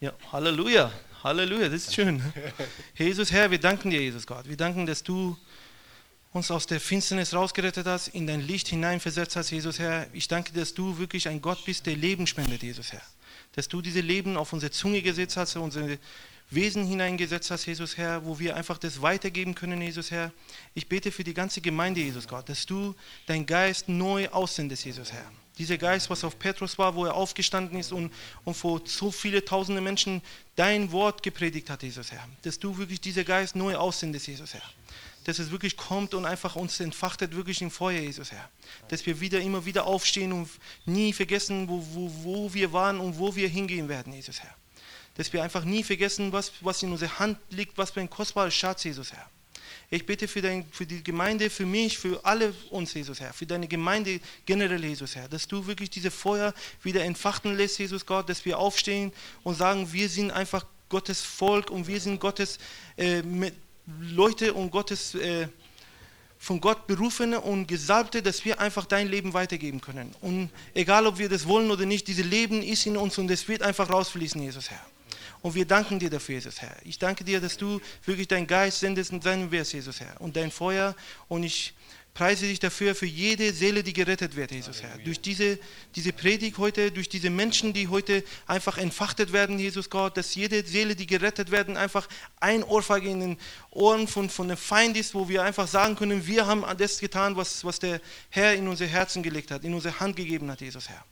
[0.00, 0.90] Ja, Halleluja,
[1.22, 2.22] Halleluja, das ist schön.
[2.96, 4.48] Jesus, Herr, wir danken dir, Jesus Gott.
[4.48, 5.36] Wir danken, dass du
[6.32, 10.06] uns aus der Finsternis rausgerettet hast, in dein Licht hineinversetzt hast, Jesus Herr.
[10.14, 13.02] Ich danke, dass du wirklich ein Gott bist, der Leben spendet, Jesus Herr.
[13.52, 15.98] Dass du diese Leben auf unsere Zunge gesetzt hast, unsere
[16.54, 20.32] Wesen hineingesetzt hast, Jesus Herr, wo wir einfach das weitergeben können, Jesus Herr.
[20.74, 22.94] Ich bete für die ganze Gemeinde, Jesus Gott, dass du
[23.26, 25.24] dein Geist neu aussendest, Jesus Herr.
[25.58, 28.12] Dieser Geist, was auf Petrus war, wo er aufgestanden ist und,
[28.44, 30.22] und vor so viele tausende Menschen
[30.56, 32.26] dein Wort gepredigt hat, Jesus Herr.
[32.42, 34.62] Dass du wirklich dieser Geist neu aussendest, Jesus Herr
[35.24, 38.50] dass es wirklich kommt und einfach uns entfachtet wirklich im Feuer, Jesus Herr.
[38.88, 40.48] Dass wir wieder immer wieder aufstehen und
[40.84, 44.54] nie vergessen, wo, wo, wo wir waren und wo wir hingehen werden, Jesus Herr.
[45.16, 48.50] Dass wir einfach nie vergessen, was, was in unserer Hand liegt, was für ein kostbarer
[48.50, 49.28] Schatz, Jesus Herr.
[49.90, 53.44] Ich bitte für, dein, für die Gemeinde, für mich, für alle uns, Jesus Herr, für
[53.44, 58.28] deine Gemeinde generell, Jesus Herr, dass du wirklich diese Feuer wieder entfachten lässt, Jesus Gott,
[58.28, 62.58] dass wir aufstehen und sagen, wir sind einfach Gottes Volk und wir sind Gottes
[62.96, 63.22] äh,
[64.00, 65.48] Leute und Gottes, äh,
[66.42, 70.12] von Gott berufene und Gesalbte, dass wir einfach dein Leben weitergeben können.
[70.20, 73.46] Und egal, ob wir das wollen oder nicht, dieses Leben ist in uns und es
[73.46, 74.84] wird einfach rausfließen, Jesus Herr.
[75.42, 76.76] Und wir danken dir dafür, Jesus Herr.
[76.84, 80.20] Ich danke dir, dass du wirklich deinen Geist sendest und sein wirst, Jesus Herr.
[80.20, 80.94] Und dein Feuer.
[81.28, 81.74] Und ich
[82.14, 84.98] Preise dich dafür, für jede Seele, die gerettet wird, Jesus Herr.
[84.98, 85.58] Durch diese,
[85.94, 90.62] diese Predigt heute, durch diese Menschen, die heute einfach entfachtet werden, Jesus Gott, dass jede
[90.66, 92.06] Seele, die gerettet werden, einfach
[92.38, 93.38] ein Ohrfeige in den
[93.70, 97.34] Ohren von, von dem Feind ist, wo wir einfach sagen können, wir haben das getan,
[97.36, 100.90] was, was der Herr in unsere Herzen gelegt hat, in unsere Hand gegeben hat, Jesus
[100.90, 101.02] Herr.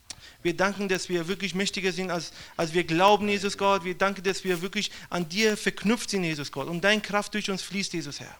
[0.42, 3.84] Wir danken, dass wir wirklich mächtiger sind, als, als wir glauben, Jesus Gott.
[3.84, 6.68] Wir danken, dass wir wirklich an dir verknüpft sind, Jesus Gott.
[6.68, 8.34] Und deine Kraft durch uns fließt, Jesus Herr.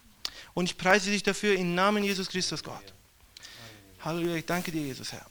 [0.54, 2.94] Und ich preise dich dafür im Namen Jesus Christus, Gott.
[4.00, 5.26] Halleluja, ich danke dir, Jesus, Herr.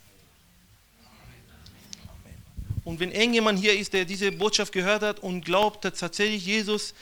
[2.83, 6.93] Und wenn irgendjemand hier ist, der diese Botschaft gehört hat und glaubt, dass tatsächlich Jesus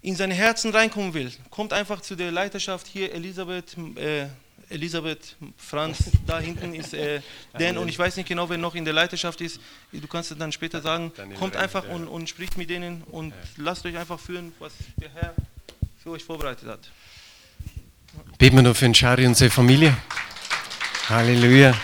[0.00, 4.26] in seine Herzen reinkommen will, kommt einfach zu der Leiterschaft hier, Elisabeth, äh,
[4.72, 7.20] Elisabeth, Franz, da hinten ist äh,
[7.58, 9.60] Dan und ich weiß nicht genau, wer noch in der Leiterschaft ist.
[9.92, 11.12] Du kannst es dann später sagen.
[11.38, 15.34] Kommt einfach und, und spricht mit denen und lasst euch einfach führen, was der Herr
[16.02, 16.90] für euch vorbereitet hat.
[18.38, 19.96] Beten wir noch für den Schari und seine Familie.
[21.08, 21.74] Halleluja.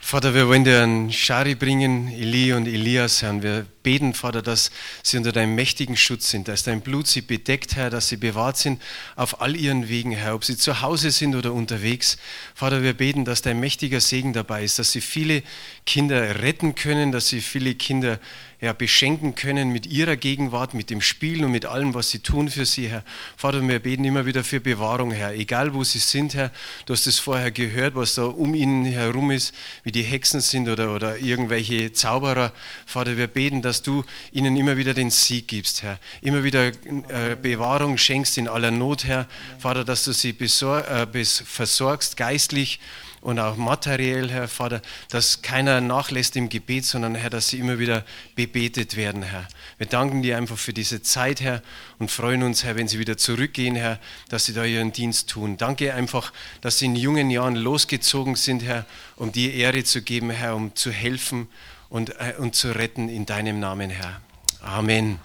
[0.00, 3.30] Vater, wir wollen dir einen Schari bringen, Eli und Elias, Herr.
[3.30, 4.70] Und wir beten, Vater, dass
[5.02, 8.56] sie unter deinem mächtigen Schutz sind, dass dein Blut sie bedeckt, Herr, dass sie bewahrt
[8.56, 8.80] sind
[9.16, 12.18] auf all ihren Wegen, Herr, ob sie zu Hause sind oder unterwegs.
[12.54, 15.42] Vater, wir beten, dass dein mächtiger Segen dabei ist, dass sie viele
[15.86, 18.18] Kinder retten können, dass sie viele Kinder
[18.62, 22.48] ja, beschenken können mit ihrer Gegenwart, mit dem Spielen und mit allem, was sie tun
[22.48, 23.02] für sie, Herr.
[23.36, 25.34] Vater, wir beten immer wieder für Bewahrung, Herr.
[25.34, 26.52] Egal wo sie sind, Herr.
[26.86, 29.52] Du hast es vorher gehört, was da um ihnen herum ist,
[29.82, 32.52] wie die Hexen sind oder, oder irgendwelche Zauberer.
[32.86, 35.98] Vater, wir beten, dass du ihnen immer wieder den Sieg gibst, Herr.
[36.20, 39.26] Immer wieder äh, Bewahrung schenkst in aller Not, Herr.
[39.58, 42.80] Vater, dass du sie äh, versorgst geistlich
[43.22, 47.78] und auch materiell, Herr Vater, dass keiner nachlässt im Gebet, sondern Herr, dass sie immer
[47.78, 48.04] wieder
[48.34, 49.46] bebetet werden, Herr.
[49.78, 51.62] Wir danken dir einfach für diese Zeit, Herr,
[52.00, 55.56] und freuen uns, Herr, wenn sie wieder zurückgehen, Herr, dass sie da ihren Dienst tun.
[55.56, 60.30] Danke einfach, dass sie in jungen Jahren losgezogen sind, Herr, um dir Ehre zu geben,
[60.30, 61.46] Herr, um zu helfen
[61.92, 64.20] und, äh, und zu retten in deinem Namen, Herr.
[64.62, 64.78] Amen.
[64.78, 65.18] Amen.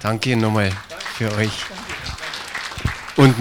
[0.00, 0.70] Danke nochmal
[1.16, 1.64] für euch.